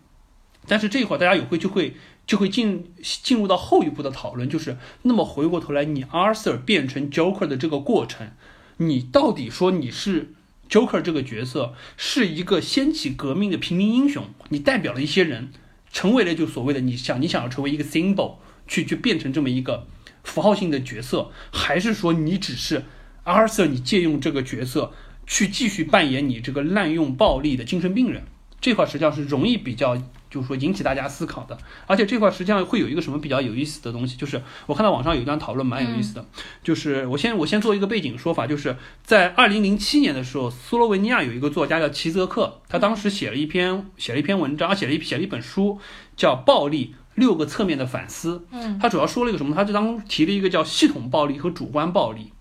[0.67, 8.31] 但是这一块儿大家有会就会就会进进入到后一步的讨论，就是那么回过头来，你 Arthur 变成 Joker 的这个过程，
[8.77, 10.35] 你到底说你是
[10.71, 15.51] Joker 这个角色是一个掀起革命的平民英雄，你代表了一些人，
[15.93, 18.37] 成为了就所谓的你想你想要成为一个 symbol，
[18.67, 19.87] 去去变成这么一个
[20.25, 22.85] 符号性的角色，还是说你只是
[23.25, 24.93] Arthur，你借用这个角色
[25.27, 28.25] 去继续扮演你这个滥用暴力的精神病人？
[28.61, 30.01] 这块实际上是容易比较，
[30.33, 31.57] 就是说引起大家思考的。
[31.87, 36.25] 而且这块实际上会有一个什么比较有意思的东西，就是我看到网上有一段讨论蛮有意思的，
[36.65, 45.79] 就是我先我先做一个背景说法，就是在二零零七年的时候，斯洛文尼亚有一个作家叫齐泽克，他当时写了一篇写了一篇文章，写了一写了一本书，
[46.17, 48.39] 叫《暴力六个侧面的反思》。
[48.51, 49.55] 嗯，他主要说了一个什么？
[49.55, 52.32] 他就当中提了一个叫系统暴力和主观暴力。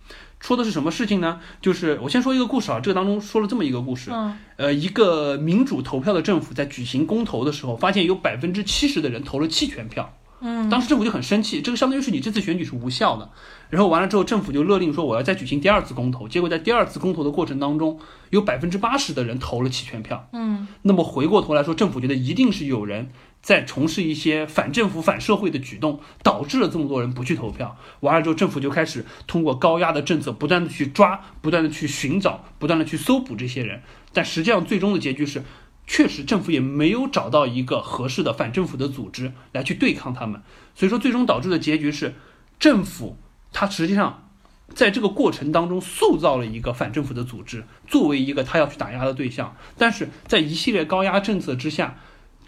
[0.41, 1.39] 说的是什么事情呢？
[1.61, 4.11] 就是我先说一个故事啊，这个当中说了这么一个故事。
[4.11, 10.13] 嗯呃，一个民主投票的政府在举行公投的时候，发现有百分之七十的人投了弃权票。
[10.43, 13.29] 嗯，当时政府就很生气，这个相当于是你这次选举是无效的。
[13.69, 16.27] 然后完了之后，政府就勒令说我要再举行第二次公投。
[16.27, 17.99] 结果在第二次公投的过程当中，
[18.31, 20.27] 有百分之八十的人投了弃权票。
[20.33, 23.11] 嗯那么回过头来说，政府觉得一定是有人
[23.41, 27.75] 在从事一些反政府、反社会的举动，导致了这么多人不去投票。
[28.01, 33.81] 完了之后，政府就开始通过高压的政策，不断的去抓，不断的去寻找，不断的去搜捕这些人。
[34.13, 35.43] 但实际上，最终的结局是，
[35.87, 40.41] 确实政府也没有找到一个合适的反政府的组织来去对抗他们。
[40.75, 42.13] 所以说，最终导致的结局是，
[42.59, 43.17] 政府
[43.51, 44.29] 它实际上
[44.75, 49.55] 在这个过程当中塑造了一个反政府的组织，作为一个他要去打压的对象。
[49.77, 51.97] 但是在一系列高压政策之下，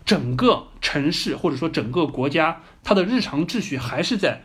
[0.06, 4.43] 整个城市或者说整个国家，它的日常秩序还是在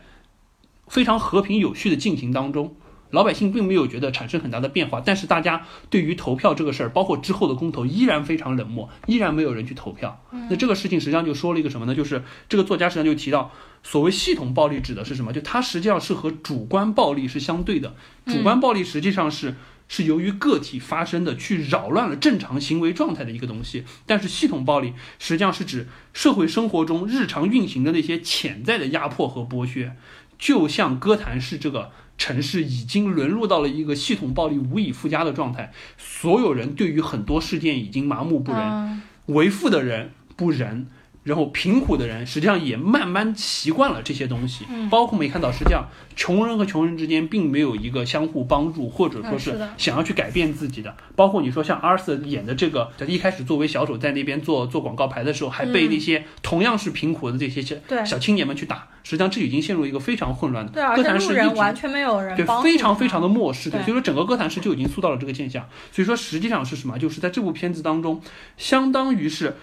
[0.87, 2.75] 非常和平有序的进行当中。
[3.11, 10.23] 老百姓并没有觉得产生很大的变化，但是大家对于投票这个事儿，包括之后的公投，依然非常冷漠，依然没有人去投票。
[10.47, 11.95] 那这个事情实际上就说了一个什么呢？
[11.95, 13.51] 就是这个作家实际上就提到，
[13.81, 15.33] 所谓系统暴力指的是什么？
[15.33, 17.95] 就它实际上是和主观暴力是相对的。
[18.27, 19.55] 主观暴力实际上是
[19.89, 23.83] 是由于个体发生的，去扰乱了正常行为状态的一个东西。
[24.05, 29.97] 但是系统暴力实际上是指社会生活中日常运行的那些潜在的压迫和剥削，
[30.37, 31.91] 就像哥谭市这个。
[32.19, 40.87] 城市已经沦入到了一个系统暴力无以复加的状态，所有人对于很多事件已经麻木不仁，为富的人不仁。
[41.23, 50.95] 然后贫苦的人实际上也慢慢习惯了这些东西，包括我们也看到，实际上穷人和穷人之间并没有一个相互帮助，或者说是想要去改变自己的。
[51.15, 60.71] 包括你说像阿 Sir 演的这个，在一开始作为小丑在那边做做广告牌的时候，还被那些同样是贫苦的这些小小青年们去打，实际上这已经陷入一个非常混乱的。
[60.71, 63.69] 对，而且路人完全没有人对，非常非常的漠视。
[63.69, 65.67] 对，所以说整个哥谭市就已经塑造了这个现象。
[65.91, 66.97] 所以说实际上是什么？
[66.97, 68.21] 就是在这部片子当中，
[68.57, 69.57] 相当于是。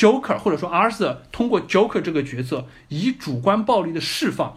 [0.00, 4.56] Joker 或者说 Arthur 通过 Joker 这个角色，以主观暴力的释放，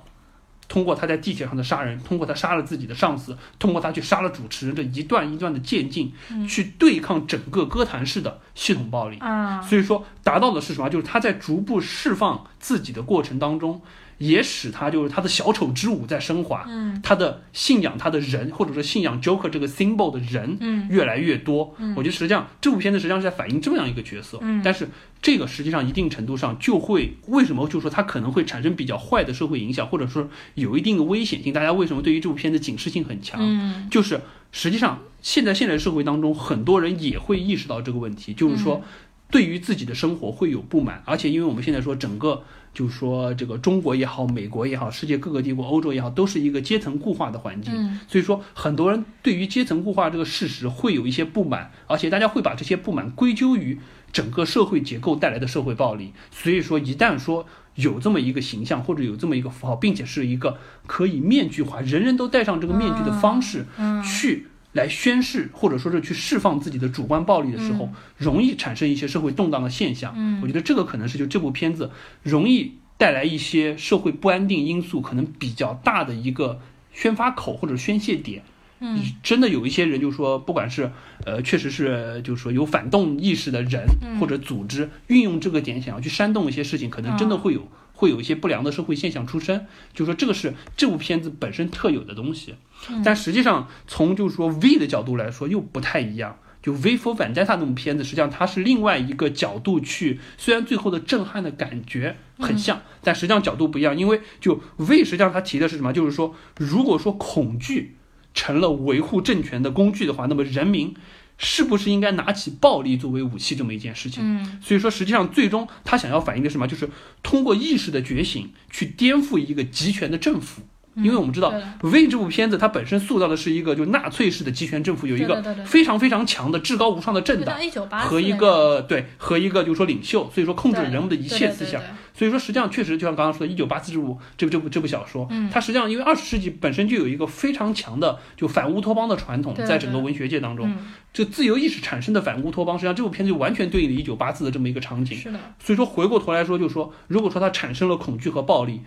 [0.69, 6.13] 通过他在地铁上的杀人，通过他杀了自己的上司，通过他去杀了主持人这一段一段的渐进，
[6.47, 9.17] 去对抗整个歌坛式的系统暴力。
[9.17, 10.89] 啊，所以说达到的是什么？
[10.89, 13.81] 就是他在逐步释放自己的过程当中。
[14.23, 21.75] 也使他就是他的小丑之舞在升华，嗯，他的信仰他的人或者说信仰 Joker 这个 symbol 的人，嗯，越来越多。
[21.77, 24.87] 嗯，我觉得实际上这部片子实际上是在反映这么样一个角色，嗯，但是
[25.21, 31.51] 这个实际上一定程度上就会为什么就说它可能会产生比较坏的社会影响，或者说有一定的危险性。
[31.51, 33.41] 大家为什么对于这部片子警示性很强？
[33.41, 34.21] 嗯，就是
[34.53, 38.81] 实际上现在现代社会当中很多人也会意识到这个问题，就是说
[39.29, 42.43] 对于自己的生活会有不满，而且因为我们现在说整个。
[42.73, 47.71] 就说，这个中国也好，美国也好，世界各个帝国，欧洲也好，都是一个阶层固化的环境。
[48.07, 53.79] 所以说，很多人对于阶层固化这个事实会有一些不满，而且大家会把这些不满归咎于
[54.11, 56.13] 整个社会结构带来的社会暴力。
[56.31, 57.45] 所以说，一旦说
[57.75, 60.57] 有这么一个形象或者有这么一个符号，并且是一个
[60.87, 63.65] 可以面具化，人人都戴上这个面具的方式
[64.03, 64.47] 去。
[64.73, 70.13] 来宣誓，或者说是去释放自己的主观暴力的时候，容易产生一些社会动荡的现象。
[70.17, 71.89] 嗯，我觉得这个可能是就这部片子
[72.21, 76.59] 容易带来一些社会不安定因素，可能比较大的一个
[76.91, 78.43] 宣发口或者宣泄点。
[78.79, 80.91] 嗯，真的有一些人就说，不管是
[81.25, 83.87] 呃，确实是就是说有反动意识的人
[84.19, 87.67] 或者组织，运用这个点想要去煽动一些事情，可能真的会有。
[87.95, 92.55] 会有一些不良的社会现象出生，就是说这个是这部片子本身特有的东西，
[93.03, 96.37] 但实际上从就是说 V 的角度来说又不太一样。
[96.61, 103.97] 就 V for Vendetta 那部片子，实际上它是另外一个角度去，虽然最后的震撼的感觉很像，但实际上角度不一样。
[103.97, 105.91] 因为就 V 实际上它提的是什么？
[105.91, 107.97] 就是说，如果说恐惧
[108.33, 110.95] 成了维护政权的工具的话，那么人民。
[111.35, 114.23] 是不是应该拿起暴力作为武器这么一件事情？
[114.23, 116.67] 嗯，所以说实际上最终他想要反映的是什么？
[116.67, 116.87] 就是
[117.23, 120.61] 通过意识的觉醒去颠覆一个集权的政府。
[120.95, 127.57] 因为我们知道《V》这部片子它本身塑造的是一个就纳粹式的集权政府，有一个非常非常强的至高无上的政党
[128.01, 131.81] 和一个对和一个就是说领袖，所以说控制人们的一切思想。
[132.15, 140.71] 所以说，实际上确实就像刚刚说的，《一九八四》这部这部这部这部小说，它实际上因为二十世纪本身就有一个非常强的就反乌托邦的传统，在整个文学界当中，
[141.11, 145.17] 就自由意识产生的反乌托邦，实际上这部片子就完全对应了《一九八四》的这么一个场景。
[145.17, 145.39] 是的。
[145.57, 148.81] 所以说，回过头来说，就是说，如果说它产生了恐惧和暴力。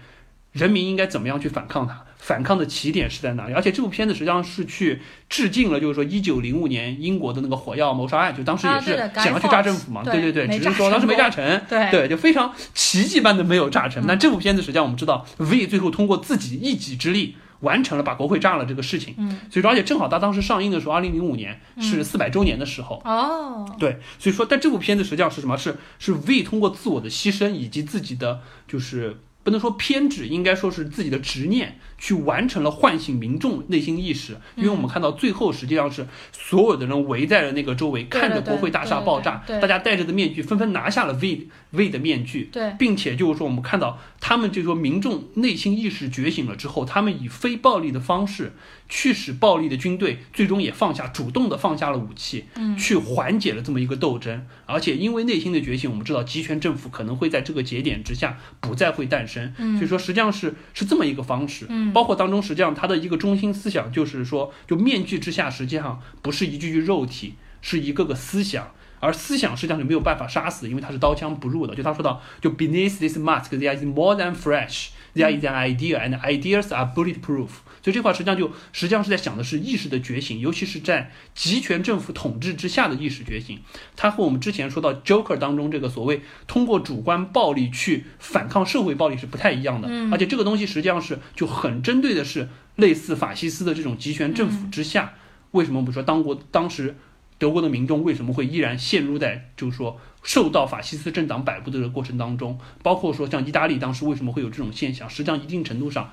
[0.56, 2.02] 人民应该怎么样去反抗它？
[2.18, 3.52] 反抗的起点是在哪里？
[3.52, 14.04] 而且这部片子实际上是去致敬了，就是说一九零五年英国的那个火药谋杀案，就当时也是想要去炸政府嘛，对对对，只是说当时没炸成，对，就非常奇迹般的没有炸成。
[14.06, 25.56] 那这部片子实际上我们知道，V 最后通过自己一己之力完成了把国会炸了这个事情，嗯，所以说而且正好他当时上映的时候，二零零五年是四百周年的时候，哦，对，所以说但这部片子实际上是什么？
[25.56, 29.18] 是是 V 通过自我的牺牲以及自己的就是。
[29.46, 34.36] 不能说偏执，应该说是自己的执念去完成了唤醒民众内心意识。
[34.56, 48.54] 因为我们看到最后实际上是所有的人围在了那个周围，看着国会大厦爆炸，大家戴着的面具纷纷拿下了 V V 的面具，并且就是说我们看到他们就是说民众内心意识觉醒了之后，他们以非暴力的方式。
[48.88, 54.46] 去使暴力的军队最终也放下，主动的放下了武器，嗯，去缓解了这么一个斗争。
[54.64, 59.35] 而且因为内心的觉醒，我们知道集权政府可能会在这个节点之下不再会诞生。
[59.36, 59.76] 生。
[59.76, 61.66] 所以说实际上是是这么一个方式。
[61.68, 68.72] 嗯包括当中实际上它的一个中心思想就是说，就面具之下实际上不是一具具肉体，是一个个思想。
[68.98, 71.74] 而思想实际上是没有办法杀死，因为它是刀枪不入的。
[71.74, 76.90] 就他说到，就 beneath this mask there is more than flesh, there is an idea, and ideas are
[76.96, 77.48] bulletproof。
[77.86, 83.60] 所以这块实际上就实际上是在想的是意识的觉醒，尤其是在集权政府统治之下的意识觉醒。
[83.94, 89.86] 它和我们之前说到 Joker 当中这个所谓通过主观暴力去反抗社会暴力是不太一样的。
[89.88, 95.14] 嗯而且这个东西实际上是就很针对的是类似法西斯的这种集权政府之下，
[95.52, 96.96] 为什么我们说当国当时
[97.38, 102.58] 德国的民众为什么会依然陷入在就是说受到法西斯政党摆布的这个过程当中？
[102.82, 105.08] 包括说像意大利当时为什么会有这种现象？
[105.08, 106.10] 实际上一定程度上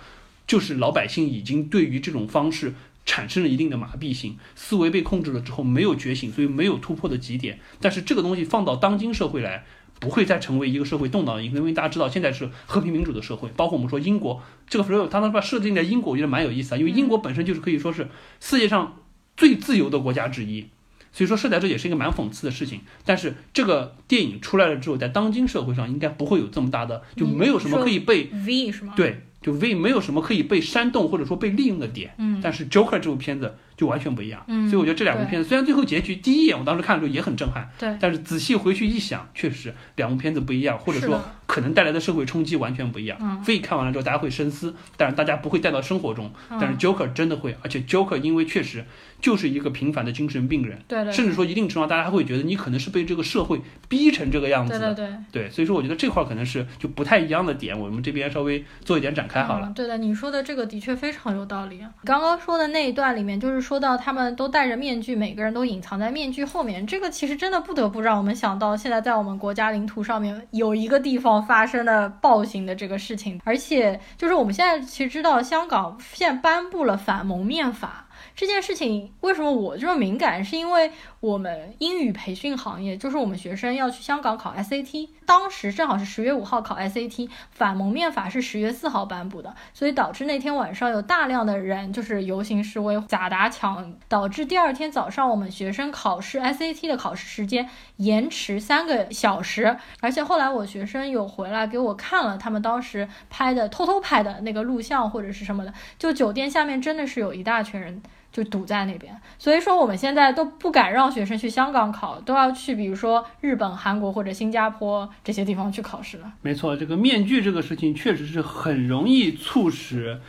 [0.48, 2.74] 就是老百姓已经对于这种方式。
[3.06, 7.60] 产生了一定的麻痹性，思维被控制了之后没有觉醒，所以没有突破的极点。
[7.82, 9.66] 但是这个东西放到当今社会来，
[10.00, 18.08] 不会再成为一个社会动荡的因素，因为大家知道现在是和平民主的社会，包括我们说英国这个 f l 他能把设定在英国，我觉得蛮有意思啊，因为英国本身就是可以说是
[18.40, 18.98] 世界上
[19.36, 20.68] 最自由的国家之一，
[21.12, 22.80] 所以说设在这也是一个蛮讽刺的事情。
[23.04, 32.16] 但是这个电影出来了之后，在当今社会上应该不会有这么大的，就没有什么可以被 V 是吗？，对，就 V 没有什么可以被煽动或者说被利用的点。
[32.18, 43.18] 嗯但是 Joker 这部片子就完全不一样，嗯所以我觉得这两部片子虽然最后结局第一眼我当时看的时候也很震撼，对，但是仔细回去一想，确实两部片子不一样，或者说可能带来的社会冲击完全不一样。
[43.22, 48.86] 嗯 V 看完了之后大家会深思，但是大家不会带到生活中，嗯但是 Joker 真的会，而且 Joker 因为确实
[49.20, 54.94] 就是一个平凡的精神病人，对对，甚至说一定程度上大家会觉得你可能是被这个社会逼成这个样子的。
[54.94, 55.44] 对对对。
[55.44, 59.68] 对，所以说我觉得这块可能是就不太一样的点，我们这边稍微做一点展开好了。
[59.68, 59.74] 嗯。
[59.74, 61.90] 对的，你说的这个的确非常有道理啊。
[62.04, 78.03] 刚刚说的那一段里面，就是说到他们都戴着面具，每个人都隐藏在面具后面，这个其实真的不得不让我们想到，现在在我们国家领土上面有一个地方发生的暴行的这个事情，而且就是我们现在其实知道，香港现在颁布了反蒙面法。
[78.36, 80.44] 这件事情为什么我这么敏感？
[80.44, 108.02] 是因为我们英语培训行业，就是我们学生要去香港考 SAT，当时正好是十月五号考 SAT，反蒙面法是十月四号颁布的，所以导致那天晚上有大量的人就是游行示威、假打抢，导致第二天早上我们学生考试 SAT 的考试时间延迟三个小时，而且后来我学生有回来给我看了他们当时拍的偷偷拍的那个录像或者是什么的，就酒店下面真的是有一大群人。
[108.34, 116.34] 就堵在那边，所以说我们现在都不敢让学生去香港考，都要去比如说日本、韩国或者新加坡这些地方去考试了。
[116.42, 120.20] 没错，这个面具这个事情确实是很容易促使，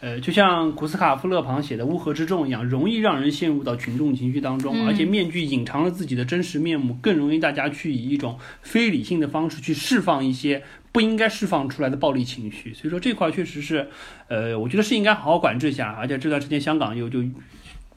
[0.00, 10.62] 呃，就像古斯卡夫勒庞写的《乌合之众》一样，容易让人陷入到群众情绪当中，嗯而且面具隐藏了自己的真实面目，更容易大家去以一种非理性的方式去释放一些
[10.94, 12.72] 不应该释放出来的暴力情绪。
[12.72, 13.90] 所以说这块确实是，
[14.28, 17.22] 呃，我觉得是应该好好管制一下，而且这段时间香港又就。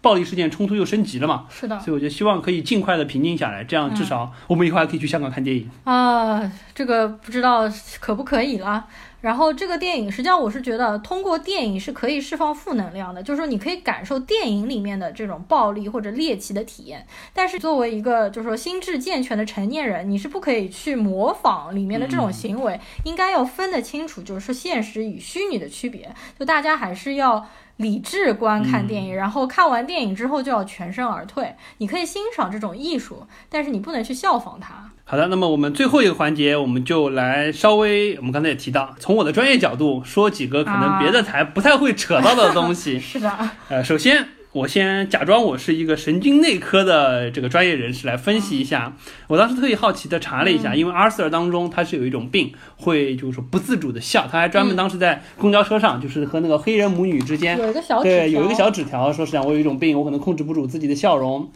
[0.02, 5.69] 暴力事件冲突又升级了嘛，是的，所以我就希望可以尽快的平静下来，这样至少我们以后还可以去香港看电影。
[5.84, 7.64] 啊，这个不知道
[7.99, 8.86] 可不可以了。
[9.19, 17.06] 然后这个电影，实际上我是觉得通过电影是可以释放负能量的，就是说你可以感受电影里面的这种暴力或者猎奇的体验。
[17.34, 26.14] 但是作为一个就是说心智健全的成年人，你是不可以去模仿里面的这种行为，应该要分得清楚，就是说现实与虚拟的区别。
[26.38, 27.49] 就大家还是要。
[27.78, 31.56] 理智观看电影，然后看完电影之后就要全身而退。
[31.78, 34.91] 你可以欣赏这种艺术，但是你不能去效仿它。
[35.10, 42.99] 好的，那么我们最后一个环节，我们就来稍微，我们刚才也提到，从我的专业角度说几个可能别的台不太会扯到的东西。
[42.99, 44.28] 是的，呃，首先
[44.58, 48.96] 我先假装我是一个神经内科的这个专业人士来分析一下。
[49.28, 61.48] 我当时特意好奇的查了一下，因为 Arthur 当中他是有一种病，会就是说不自主的笑，他还专门当时在公交车上，就是和那个黑人母女之间有一个小对，纸条有一个小纸条，说实际上我有一种病，我可能控制不住自己的笑容。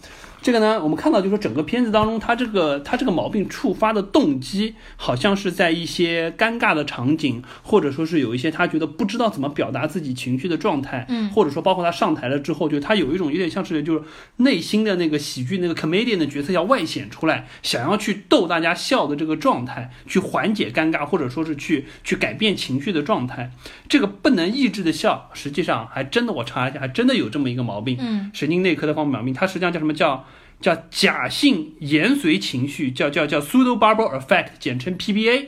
[0.42, 14.02] 这个呢，我们看到就是说整个片子当中，他这个他这个毛病触发的动机，好像是在一些尴尬的场景，或者说是有一些他觉得不知道怎么表达自己情绪的状态，嗯或者说包括他上台了之后，就他有一种有点像是就是
[14.38, 23.52] 内心的那个喜剧那个 comedian 的角色要外显出来，想要去逗大家笑的这个状态，去缓解尴尬，或者说是去去改变情绪的状态。
[23.88, 27.98] 这个不能抑制的笑，实际上还真的我查一下，还真的有这么一个毛病。
[28.00, 30.26] 嗯神经内科的方面毛病，它实际上叫什么叫
[30.62, 35.48] 叫假性延髓情绪，叫叫叫 pseudo bubble effect，简称 PBA。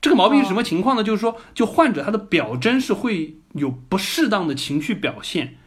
[0.00, 1.04] 这个毛病是什么情况呢？
[1.04, 5.58] 就是说，就患者他的表征是会有不适当的情绪表现，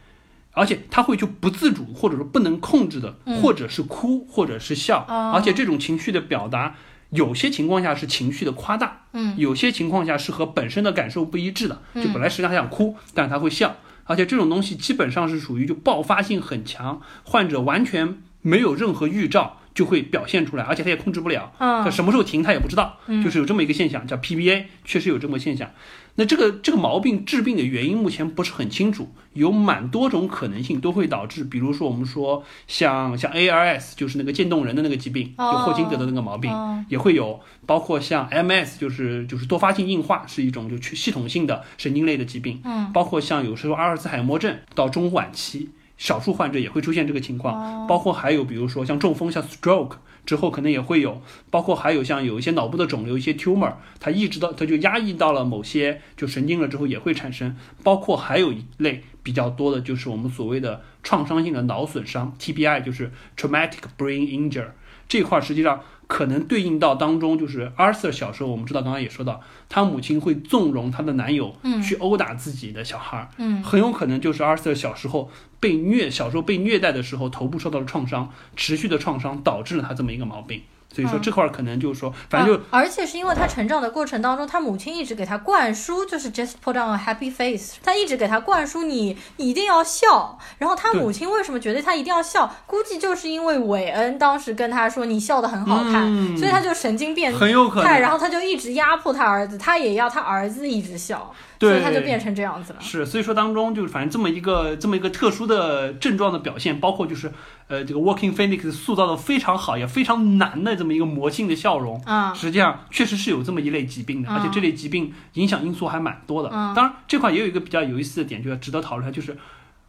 [0.52, 6.74] 而且他会就不自主或者说不能控制的，嗯或者是哭或者是笑，哦而且这种情绪的表达。
[7.10, 23.24] 有些情况下是情绪的夸大，嗯，有些情况下是和本身的感受不一致的，就嗯本来实际上他想哭，但是他会笑，而且这种东西基本上是属于就爆发性很强，患者完全没有任何预兆就会表现出来，而且他也控制不了，他嗯什么时候停他也不知道，嗯。
[23.24, 25.70] 就是有这么一个现象，叫 PBA，确实有这么现象。
[26.16, 36.84] 那这个这个毛病治病的原因目前不是很清楚，有蛮多种可能性都会导致，比如说我们说像像 ARS，就是那个渐冻人的那个疾病，就霍金得的那个毛病，哦。
[36.88, 47.86] 也会有，包括像 MS，就是就是多发性硬化，是一种就去系统性的神经类的疾病，嗯，包括像有时候阿尔茨海默症到中晚期，少数患者也会出现这个情况，哦。
[47.88, 49.96] 包括还有比如说像中风，像 stroke
[50.26, 64.68] 之后可能也会有，包括还有像有一些脑部的肿瘤，一些 tumor，它抑制到它就压抑到了某些就神经了之后也会产生，包括还有一类比较多的就是我们所谓的创伤性的脑损伤 TBI，就是 traumatic brain injury
[65.06, 71.82] 这块儿实际上可能对应到当中就是 Arthur 小时候我们知道刚刚也说到，他母亲会纵容他的男友嗯。
[71.82, 73.62] 去殴打自己的小孩儿，嗯。
[73.62, 80.60] 很有可能就是 Arthur 小时候被虐，小时候被虐待的时候，头部受到了创伤，持续的创伤导致了他这么一个毛病。
[80.94, 90.38] 所以说嗯这块儿可能就是说，反正就啊而且是因为他成长的过程当中，他母亲一直给他灌输，就是 just put on a happy face，他一直给他灌输你一定要笑。
[90.58, 92.54] 然后他母亲为什么觉得他一定要笑？
[92.66, 102.80] 估计就是因为韦恩当时跟他说你笑得很好看，嗯所以他就神经变很有可态，能然后他就一直压迫他儿子，他也要他儿子一直笑，对所以他就变成这样子了。
[102.80, 107.32] 是，所以说当中就是反正这么一个这么一个特殊的症状的表现，包括就是
[107.68, 112.00] 呃这个 Walking Phoenix 塑造的非常好也非常难的这么一个魔性的笑容。
[112.04, 116.50] 啊、实际上确实是有这么一类疾病的，而且这类疾病影响因素还蛮多的。
[116.52, 119.36] 嗯当然，这块也有一个比较有意思的点，就要值得讨论，就是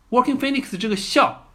[0.09, 1.47] Working Phoenix 这个笑，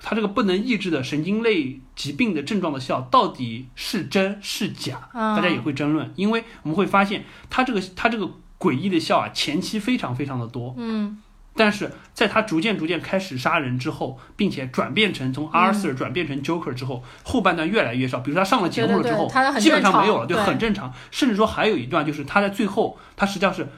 [0.00, 5.08] 它这个不能抑制的神经类疾病的症状的笑，到底是真是假？
[5.12, 11.18] 嗯大家也会争论，因为我们会发现，它这个它这个诡异的笑啊，前期非常非常的多，嗯
[11.54, 18.20] 但是在他逐渐逐渐开始杀人之后，并且转变成从 Arthur 转变成 Joker 之后，后半段越来越少。
[18.20, 19.28] 比如他上了节目了之后
[19.58, 20.92] 基本上没有了，对，很正常。
[21.10, 23.68] 甚至说还有一段就是他在最后，他实际上是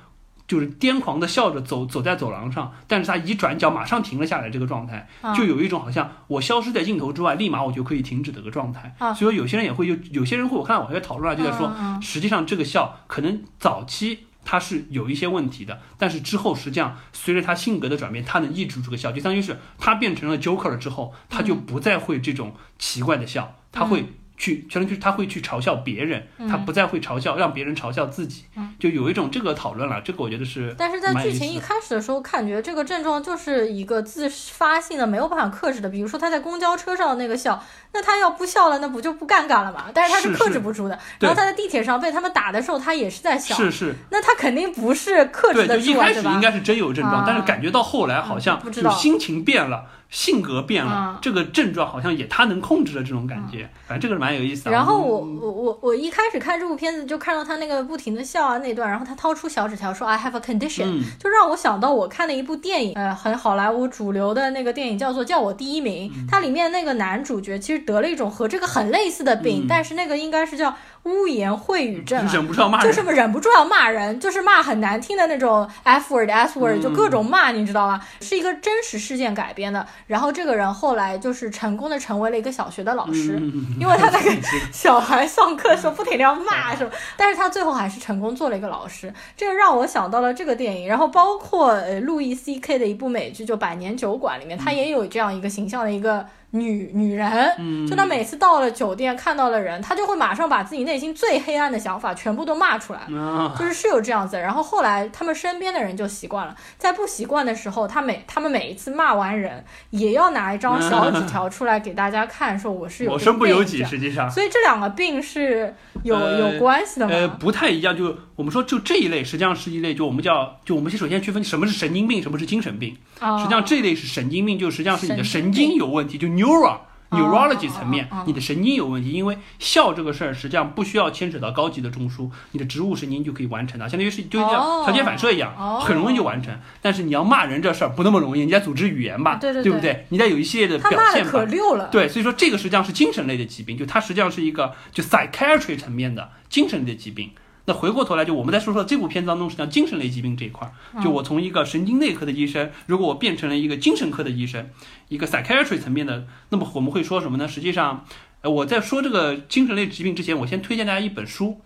[0.46, 8.94] 就是癫狂的笑着走走在走廊上，但是他一转角马上停了下来，这个状态啊就有一种好像我消失在镜头之外，立马我就可以停止的一个状态。
[8.98, 24.06] 啊所以说有些人也会有有些人会我看到网上讨论啊，就在说，实际上这个笑可能早期它是有一些问题的，但是之后实际上随着他性格的转变，他能抑制住这个笑，就相当于是他变成了 Joker 了之后，他就不再会这种奇怪的笑，他会
[24.40, 28.44] 去相当于是他会去嘲笑别人，他不再会嘲笑让别人嘲笑自己，
[28.78, 35.90] 就有一种这个讨论了，这个我觉得是但是在剧情一开始的时候，感觉这个症状就是一个自发性的，没有办法克制的。
[35.90, 37.62] 比如说他在公交车上的那个笑，
[37.92, 39.84] 那他要不笑了，那不就不尴尬了嘛？
[39.92, 40.98] 但是他是克制不住的。
[41.18, 43.94] 对然后他在地铁上被他们打的时候，他也是在笑，是是。
[44.10, 46.28] 那他肯定不是克制对，就得住啊，一开始？
[46.28, 51.18] 应该是真有症状，啊但是感觉到后来好像就心情变了，性格变了，啊。
[51.22, 54.70] 这个症状好像也他能控制的这种感觉，反正这个是蛮有意思的。
[54.70, 61.04] 然后我我我我一开始看这部片子就看到他那个不停的笑啊那段，然后他掏出小纸条说 I have a condition，、嗯。
[61.18, 66.26] 就让我想到我看的一部电影，呃，很好莱坞主流的那个电影叫做《叫我第一名》，嗯。
[66.28, 69.66] 它里面那个男主角其实得了一种和这个很类似的病，嗯。
[69.68, 70.74] 但是那个应该是叫
[71.04, 72.30] 污言秽语症、啊。
[72.32, 78.00] 忍不住要骂人，就是忍不住要骂人，就是骂很难听的那种 f word s word，就各种骂，你知道吗？
[78.20, 79.86] 是一个真实事件改编的。
[80.06, 84.40] 然后这个人后来就是成功的成为了一个小学的老师，嗯因为他在给
[84.72, 89.12] 小孩上课的时候不停的要骂什么， 但是他最后还是成功做了一个老师。
[89.36, 96.26] 这个让我想到了这个电影，然后包括呃路易 C K 的一部美剧就《百年酒馆》里面，他也有这样一个形象的一个。
[96.52, 103.00] 女女人，就她每次到了酒店看到了人，她就会马上把自己内心最黑暗的想法全部都骂出来。
[103.16, 114.30] 啊，就是是有这样子，然后后来他们身边的人就习惯了，在不习惯的时候，他每他们每一次骂完人，也要拿一张小纸条出来给大家看，说我是有我身不由己，实际上。
[114.30, 117.14] 所以这两个病是有、呃有关系的吗？
[117.14, 122.96] 呃，不太一样，就我们说，就这一类实际上是一类，就我们叫，就我们先首先区分什么是神经病，什么是精神病。
[123.20, 126.78] 啊，实际上这类是神经病，就实际上是你的神神经经有问题，就 neuro。
[127.12, 136.56] neurology 哦层面你的神经有问题，因为笑这个事儿实际上不需要牵扯到高级的中枢，你的植物神经就可以完成的，相当于是就像哦条件反射一样，哦很容易就完成。
[136.80, 140.06] 但是你要骂人这事儿不那么容易，你在组织语言吧，对对对不对？
[140.10, 141.44] 你在有一系列的表现吧可。
[141.46, 147.32] 溜了，对，所以说这个实际上是精神类的疾病，就它实际上是一个就 psychiatry 层面的精神类的疾病。
[147.66, 154.70] 那回过头来，就我们再说说这部片子当中，实际上精神类疾病这一块儿，就我从一个神经内科的医生，如果我变成了一个精神科的医生，
[155.08, 157.46] 一个 psychiatry 层面的，那么我们会说什么呢？
[157.46, 158.04] 实际上，
[158.40, 161.60] 呃，我在说这个精神类疾病之前，我先推荐大家一本书，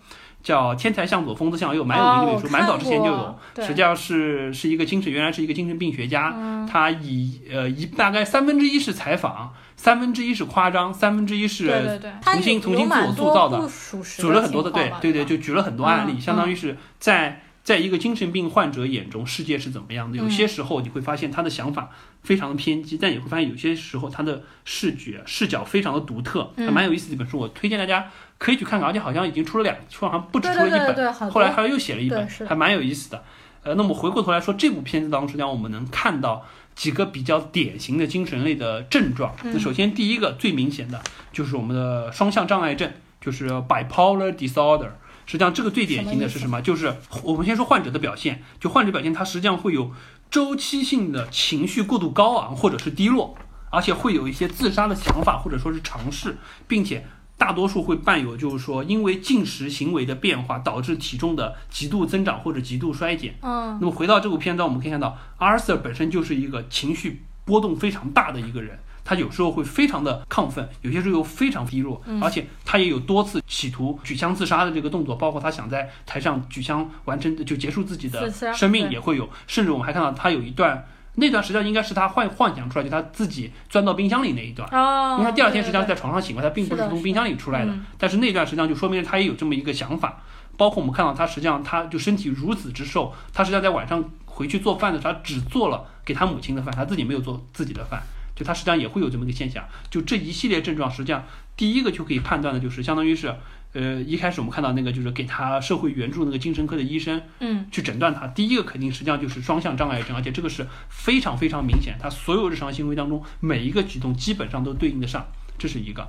[0.45, 6.67] 叫《天才向左，疯子向右》，蛮有名的一本书，哦蛮早之前就有实际上是是一个精神，原来是一个精神病学家，嗯。
[6.67, 13.67] 他以呃一大概三分之一是采访，三分之一是夸张，三分之一是重新重新自我塑造的
[14.03, 20.17] 举了很多的对对对，就举了很多案例，嗯相当于是在在一个精神病患者眼中，世界是怎么样的？
[20.19, 20.29] 有嗯。
[20.29, 21.89] 些时候你会发现他的想法
[22.21, 26.67] 非常的偏激，但也会发现有些时候他的视觉视角非常的独特，嗯。
[26.67, 33.23] 还蛮有意思的一本书，我推荐大家可以去看看，而且好像已经出了两，出好像不止出了一本，对对对，好多后来他又写了一本还蛮有意思的。
[33.63, 36.45] 呃，那么回过头来说，这部片子当中，实际上我们能看到
[36.75, 39.35] 几个比较典型的精神类的症状。
[39.43, 41.01] 嗯那首先第一个最明显的
[41.31, 44.89] 就是我们的双向障碍症，就是 bipolar disorder。
[45.25, 46.61] 实际上这个最典型的是什么？
[46.61, 46.93] 就是
[47.23, 49.91] 我们先说患者的表现，就患者表现他实际上会有
[50.29, 53.35] 周期性的情绪过度高昂或者是低落，
[53.71, 56.37] 而且会有一些自杀的想法或者说是尝试，
[56.67, 57.07] 并且
[57.37, 63.35] 大多数会伴有就是说因为进食行为的变化导致体重的极度增长或者极度衰减。
[63.41, 80.87] 嗯那么回到这部片段，我们可以看到，Arthur 本身就是一个情绪波动非常大的一个人，他有时候会非常的亢奋，有些时候又非常低落，嗯而且他也有多次企图举枪自杀的这个动作，包括他想在台上举枪完成就结束自己的生命也会有，甚至我们还看到他有一段。
[81.15, 84.67] 那段实际上应该是他幻幻想出来，就他自己钻到冰箱里那一段。
[84.71, 87.71] 哦，因为他第二天实际上在床上醒过来，他并不是从冰箱里出来的。
[87.71, 90.21] 嗯但是那段实际上就说明他也有这么一个想法。
[90.57, 98.01] 包括我们看到他实际上他就身体如此之瘦，他实际上在晚上回去做饭的时候，他只做了给他母亲的饭，他自己没有做自己的饭。
[98.35, 99.63] 就他实际上也会有这么一个现象。
[99.89, 101.23] 就这一系列症状，实际上
[101.55, 103.33] 第一个就可以判断的就是，相当于是，
[103.75, 115.27] 呃，一开始我们看到那个就是给他社会援助那个精神科的医生，嗯去诊断他，第一个肯定实际上就是双向障碍症，而且这个是非常非常明显，他所有日常行为当中每一个举动基本上都对应得上，
[115.57, 116.07] 这是一个。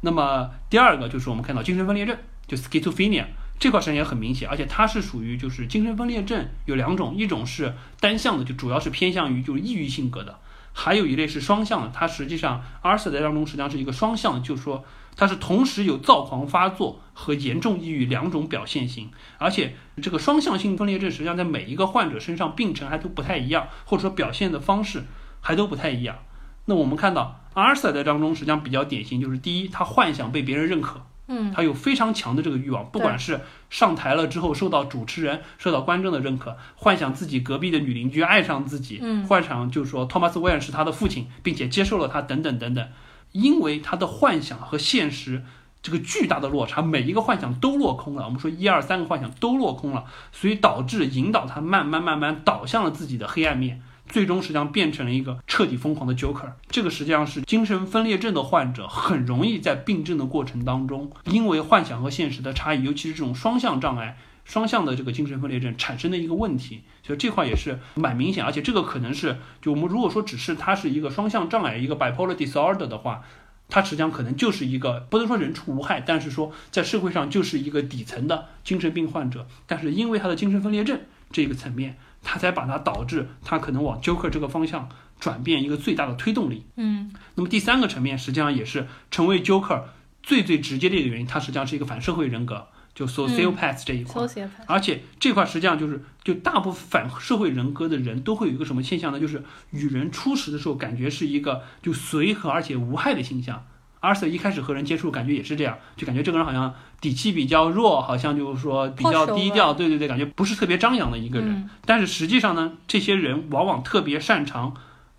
[0.00, 2.16] 那么第二个就是我们看到精神分裂症，
[2.46, 3.26] 就 schizophrenia
[3.58, 10.38] 这块实际上也很明显，而且它是属于就是精神分裂症有两种，一种是单向的，就主要是偏向于就是抑郁性格的，
[10.72, 14.82] 还有一类是双向的，它实际上 Arthur 在当中实际上是一个双向的，就是说
[15.14, 25.04] 它是同时有躁狂发作和严重抑郁两种表现型，而且这个双向性分裂症实际上在每一个患者身上病程还都不太一样，或者说表现的方式
[25.40, 26.16] 还都不太一样。
[26.64, 42.88] 那我们看到 Arthur 在当中实际上比较典型，就是第一，他幻想被别人认可，嗯他有非常强的这个欲望，不管是上台了之后受到主持人、受到观众的认可，幻想自己隔壁的女邻居爱上自己，嗯幻想就是说托马斯·威尔是他的父亲，并且接受了他，等等等等。
[43.32, 45.44] 因为他的幻想和现实
[45.82, 48.24] 这个巨大的落差，每一个幻想都落空了。
[48.24, 53.82] 我们说一二三个幻想都落空了，所以导致引导他慢慢慢慢倒向了自己的黑暗面。
[54.08, 56.52] 最终实际上变成了一个彻底疯狂的 Joker。
[56.68, 66.82] 这个实际上是精神分裂症的患者很容易在病症的过程当中，因为幻想和现实的差异，尤其是这种双向障碍、双向的这个精神分裂症产生的一个问题。
[67.02, 73.22] 所以这块也是蛮明显，而且这个可能是就我们如果说只是它是一个双向障碍、一个 bipolar disorder 的话。
[73.68, 81.00] 它实际上可能就是一个不能说人畜无害，但是说在社会上就是一个底层的精神病患者，但是因为他的精神分裂症
[81.30, 86.66] 这个层面，他才把它导致他可能往 Joker 这个方向转变一个最大的推动力。
[86.76, 89.84] 嗯那么第三个层面，实际上也是成为 Joker
[90.22, 94.22] 最最直接的一个原因，它实际上是一个反社会人格，就 sociopath 这一块。
[94.66, 99.18] 而且这块实际上就是，就大部分反社会人格的人都会有一个什么现象呢？
[99.18, 103.64] 就是与人初识的时候，感觉是一个就随和而且无害的形象。
[104.00, 111.48] Arthur 一开始和人接触，感觉也是这样，就感觉这个人好像底气比较弱，好像就是说比较低调，对对对，感觉不是特别张扬的一个人。
[111.50, 114.74] 嗯但是实际上呢，这些人往往特别擅长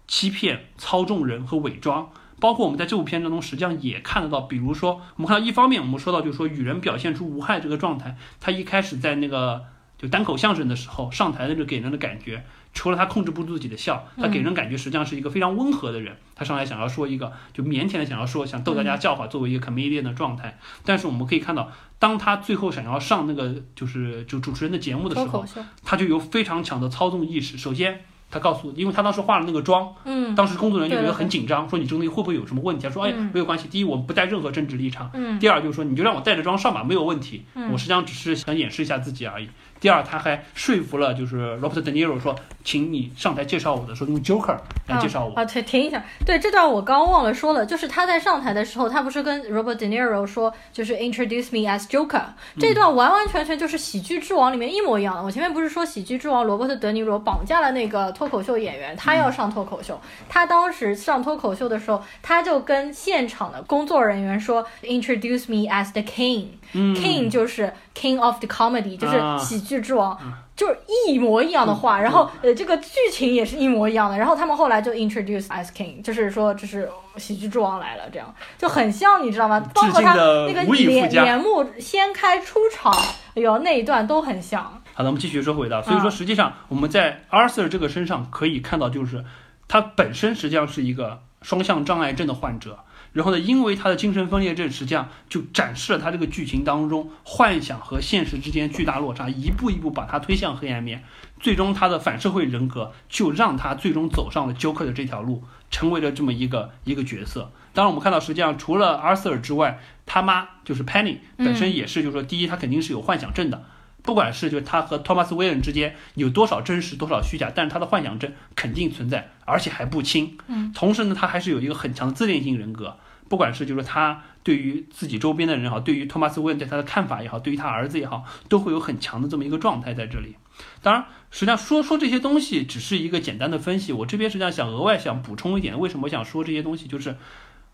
[0.06, 2.10] 欺骗、操纵人和伪装。
[2.44, 9.64] 包括我们在这部片当中，实际上也看得到，比如说，我们看到一方面，我们说到就是说与人表现出无害这个状态，他一开始在那个
[9.98, 12.44] 就单口相声的时候上台的这个给人的感觉，
[12.74, 16.18] 除了他控制不住自己的笑，他给人感觉实际上是一个非常温和的人。
[16.36, 20.60] 他上来想要说一个就腼腆的想要说想逗大家笑话，作为一个 comedian 的状态。
[20.84, 25.46] 但是我们可以看到，当他最后想要上那个就是就主持人的节目的时候
[25.86, 27.58] 他就有非常强的操纵意识。
[27.58, 28.04] 首先，
[28.34, 32.88] 他告诉，因为他当时化了那个妆，嗯当时工作人员就觉得很紧张，说你这个东西会不会有什么问题？
[32.88, 33.68] 他说，哎嗯，没有关系。
[33.70, 37.46] 第一，我不带任何政治立场；嗯第二，就是说你就让我带着妆上吧，没有问题。
[37.54, 39.48] 嗯我实际上只是想演示一下自己而已。
[39.84, 42.34] 第二，他还说服了就是 Robert De Niro 说，
[42.64, 44.56] 请你上台介绍我的时候用 Joker
[44.88, 45.34] 来介绍我。
[45.36, 52.24] 啊，停停一下，对这段我刚忘了说了，就是他在上台的时候，他不是跟 Robert De Niro 说，就是 Introduce me as Joker，
[52.58, 55.22] 这段完完全全就是《喜剧之王》里面一模一样的。
[55.22, 60.00] 我前面不是说《喜剧之王》罗伯特·德尼罗绑架了那个脱口秀演员，他要上脱口秀，
[60.30, 70.18] 他当时上脱口秀的时候，他就跟现场的工作人员说，Introduce me as the King，King 就是 King of the Comedy，就是喜剧之王。
[70.56, 70.78] 就是
[71.08, 76.88] 一模一样的话，然后呃，这个剧情也是一模一样的，然后他们后来就 introduce Ice king，就是说这是
[77.18, 79.60] 喜剧之王来了，这样就很像，你知道吗？
[79.74, 82.94] 包括他那个年年目掀开出场，
[83.34, 84.62] 哎呦，那一段都很像。
[84.94, 89.26] 好的，我们继续说回到，所以说实际上我们在 Arthur 这个身上可以看到，就是
[89.68, 92.78] 他本身实际上是一个双向障碍症的患者。
[93.14, 101.04] 然后呢，因为他的精神分裂症，实际上就展示了他这个剧情当中幻想和现实之间巨大落差，一步一步把他推向黑暗面，
[101.40, 107.52] 最终他的反社会人格就让他最终走上了 Joker 的这条路，成为了这么一个一个角色。
[107.72, 113.64] 当然，我们看到实际上除了 Arthur 之外，他妈就是 Penny 本身也是，就是说第一他肯定是有幻想症的。
[114.02, 120.38] 不管是就是他和托马斯·威恩之间有多少真实多少虚假，但是他的幻想症肯定存在，而且还不轻。
[120.48, 122.98] 嗯，同时呢，他还是有一个很强的自恋性人格。
[123.34, 130.36] 不管是就是他对于自己周边的人也好，对于托马斯·威恩对他的看法也好，对于他儿子也好，都会有很强的这么一个状态在这里。
[130.84, 133.92] 当然，实际上说说这些东西只是一个简单的分析。
[133.92, 137.18] 我这边实际上想额外想补充一点，为什么我想说这些东西，就是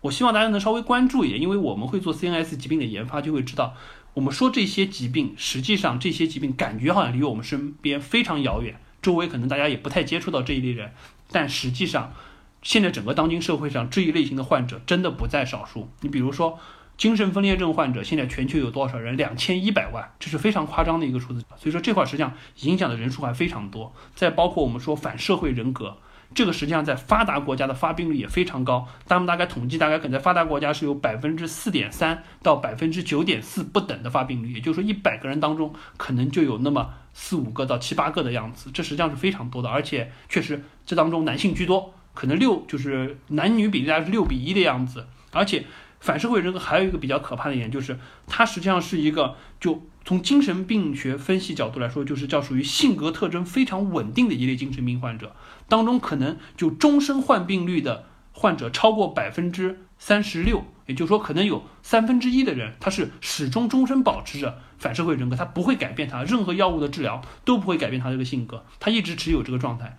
[0.00, 3.74] 我希望大家能稍微关注一点，因为我们会做 CNS 疾病的研发，就会知道。
[4.14, 10.92] 我们说这些疾病，实际上这些疾病感觉好像离我们身边非常遥远，周围可能大家也不太接触到这一类人，
[11.30, 12.14] 但实际上，
[12.62, 15.88] 现在整个当今社会上这一类型的患者真的不在少数。
[16.00, 16.58] 你比如说，
[16.96, 19.16] 精神分裂症患者，现在全球有多少人？
[19.16, 21.40] 两千一百万，这是非常夸张的一个数字。
[21.56, 23.94] 所以说这块实际上影响的人数还非常多。
[24.14, 25.96] 再包括我们说反社会人格。
[26.32, 45.64] 这个实际上在发达国家的发病率也非常高，他们大概统计大概可能在发达国家是有百分之四点三到百分之九点四不等的发病率，也就是说一百个人当中可能就有那么四五个到七八个的样子，这实际上是非常多的，而且确实这当中男性居多，可能六就是男女比例大概是六比一的样子，而且
[46.00, 49.82] 反社会人格还有一个比较可怕的一点就是它实际上是一个就。
[50.02, 55.36] 从精神病学分析角度来说，就是叫属于性格特征非常稳定的一类精神病患者
[55.68, 69.98] 当中，可能就终身患病率的患者超过百分之三十六，也就是说，可能有三分之一的人他是始终终身保持着反社会人格，他不会改变他，任何药物的治疗都不会改变他这个性格，他一直持有这个状态。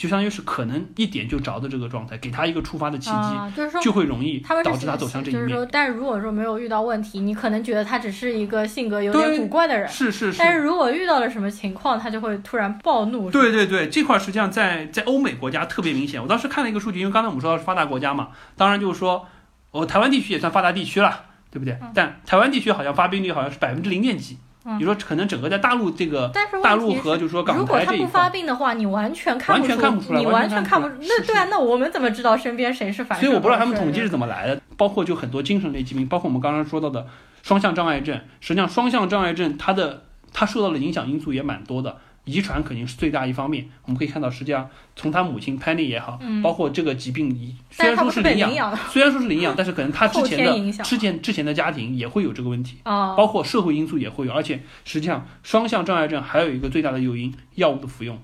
[0.00, 5.42] 就相当于是可能一点就着的这个状态，给他一个触发的契机，就是说就会容易导致他走向这一面。
[5.42, 10.38] 就是说，但是如果说没有遇到问题，你可能觉得他只是一个性格有点古怪的人，是是是。
[10.38, 13.30] 但是如果遇到了什么情况，他就会突然暴怒。
[13.30, 16.22] 对对对，这块实际上在在欧美国家特别明显。
[16.22, 19.28] 我当时看了一个数据，因为刚才我们说到是发达国家嘛，当然就是说，
[19.70, 21.78] 我台湾地区也算发达地区了，对不对？
[21.92, 24.38] 但台湾地区好像发病率好像是百分之零点几。
[24.78, 26.30] 你说可能整个在大陆这个
[26.62, 33.18] 大陆和就是说港台这一如果他不发病的话，你完全看不出来，你完全看不那对啊，那我们怎么知道身边谁是反？
[33.18, 34.60] 所以我不知道他们统计是怎么来的。
[34.76, 37.06] 包括就很多精神类疾病，包括我们刚刚说到的
[37.42, 41.96] 双向障碍症，实际上双向障碍症它的它受到的影响因素也蛮多的。
[42.30, 58.18] 遗传肯定是最大一方面，我们可以看到，实际上从他母亲 Penny 也好，包括这个疾病，虽然说是领养，虽然说是领养，但是可能他之前的之前之前的家庭也会有这个问题，包括社会因素也会有，而且实际上双向障碍症还有一个最大的诱因，药物的服用，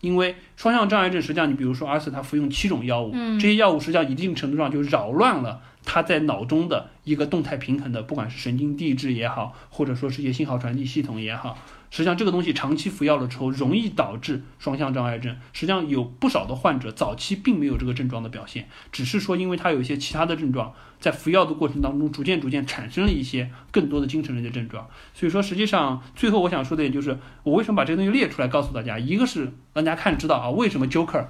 [0.00, 11.58] 因为双向障碍症实际上你比如说阿瑟他服用七种药物，这些药物实际上一定程度上就扰乱了他在脑中的一个动态平衡的，不管是神经递质也好，或者说是一些信号传递系统也好。
[11.92, 15.36] 实际上，这个东西长期服药了之后，容易导致双向障碍症。
[15.52, 24.88] 实际上，有不少的患者早期并没有这个症状的表现，只是说因为他有一些其他的症状，在服药的过程当中，逐渐逐渐产生了一些更多的精神类的症状。
[25.12, 31.26] 所以说，实际上最后我想说的也就是，我为什么把这个东西列出来告诉大家，一个是让大家看知道啊，为什么 Joker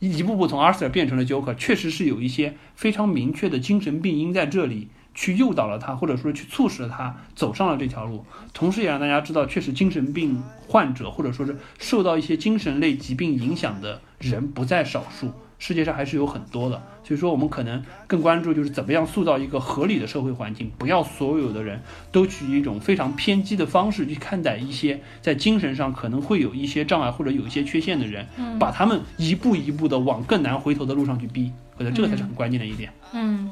[0.00, 4.90] 一步步从 Arthur 变成了 Joker，确实是有一些非常明确的精神病因在这里。
[5.14, 16.82] 去诱导了他，或者说去促使了他走上了这条路，同时也让大家知道，确实精神病患者或者说是受到一些精神类疾病影响的人不在少数，世界上还是有很多的。
[17.04, 28.26] 所以说，我们可能更关注就是怎么样塑造一个合理的社会环境，不要所有的人都去一种非常偏激的方式去看待一些在精神上可能会有一些障碍或者有一些缺陷的人，
[28.58, 31.52] 把他们一步一步的往更难回头的路上去逼。
[31.76, 32.90] 我觉得这个才是很关键的一点。
[33.12, 33.50] 嗯。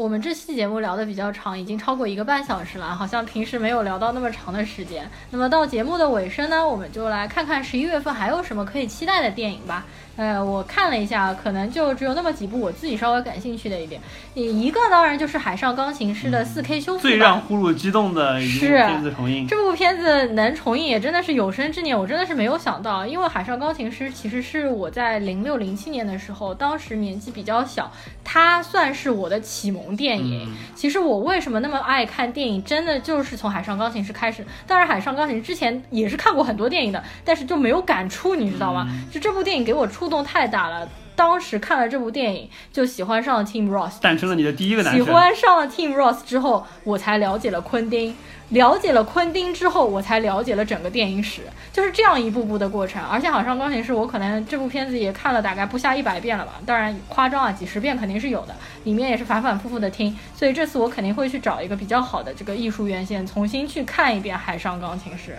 [0.00, 5.06] 我们这期节目聊的比较长，已经超过一个半小时了，好像平时没有聊到那么长的时间。
[5.30, 9.84] 那么到节目的尾声呢，我们就来看看十一月份还有什么可以期待的电影吧。
[10.16, 14.00] 呃，我看了一下，可能就只有那么几部我自己稍微感兴趣的一点。
[14.34, 19.46] 一个当然就是《海上钢琴师》的 4K 修复最让呼噜激动的一部片子重映。
[19.46, 23.06] 这部片子能重映也真的是有生之年，我真的是没有想到。
[23.06, 27.90] 因为《海上钢琴师》其实是我在零六零七年的时候，当时年纪比较小，
[28.22, 30.48] 它算是我的启蒙电影。
[30.74, 34.44] 其实我为什么那么爱看电影，真的就是从《海上钢琴师》开始。
[34.66, 38.86] 当然，《海上钢琴师》之前也是看过很多电影的，但是就没有感触，你知道吗？
[39.10, 40.10] 就这部电影给我触。
[40.10, 48.16] 动太大了，当时看了这部电影就喜欢上了 Tim Ross，诞生了你的第一个男喜欢上了 Tim Ross 之后，我才了解了昆汀，
[48.48, 53.00] 了解了昆汀之后，我才了解了整个电影史，就是这样一步步的过程。
[53.04, 65.30] 而且《海上钢琴师》，我可能这部片子也看了大概不下一百遍了吧，当然夸张啊，几十遍肯定是有的，里面也是反反复复的听，所以这次我肯定会去找一个比较好的这个艺术院线，重新去看一遍《海上钢琴师》。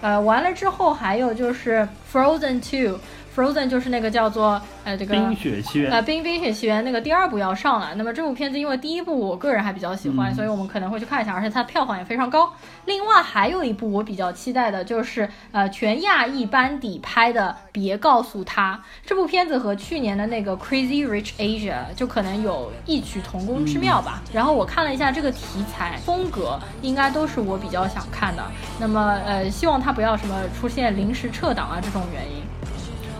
[0.00, 2.96] 呃，完了之后还有就是《Frozen Two》。
[3.36, 7.94] Frozen 就是那个叫做呃这个冰雪奇缘呃冰冰雪奇缘那个第二部要上了。
[7.96, 12.50] 那么这部片子因为第一部我个人还比较喜欢，所以我们可能会去看一下，而且它票房也非常高。
[12.86, 24.22] 另外还有一部我比较期待的就是呃全亚裔班底拍的《别告诉他》这部片子和去年的那个 Crazy Rich Asia 就可能有异曲同工之妙吧。
[24.32, 28.42] 然后我看了一下这个题材风格，应该都是我比较想看的。
[28.80, 32.45] 那么呃希望它不要什么出现临时撤档啊这种原因。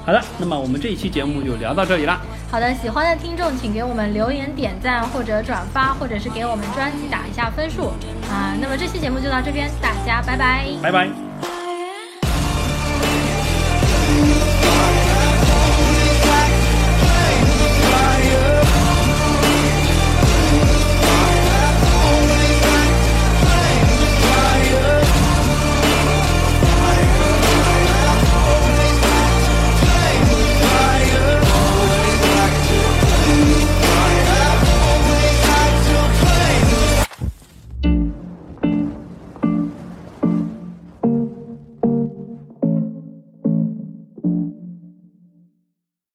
[0.07, 2.23] 好的，那么我们这一期节目就聊到这里了。
[2.49, 7.89] 好的，喜欢的听众请给我们留言、点赞或者转发，或者是给我们专辑打一下分数
[8.31, 8.55] 啊。
[8.61, 11.56] 那么这期节目就到这边，大家拜拜，拜拜。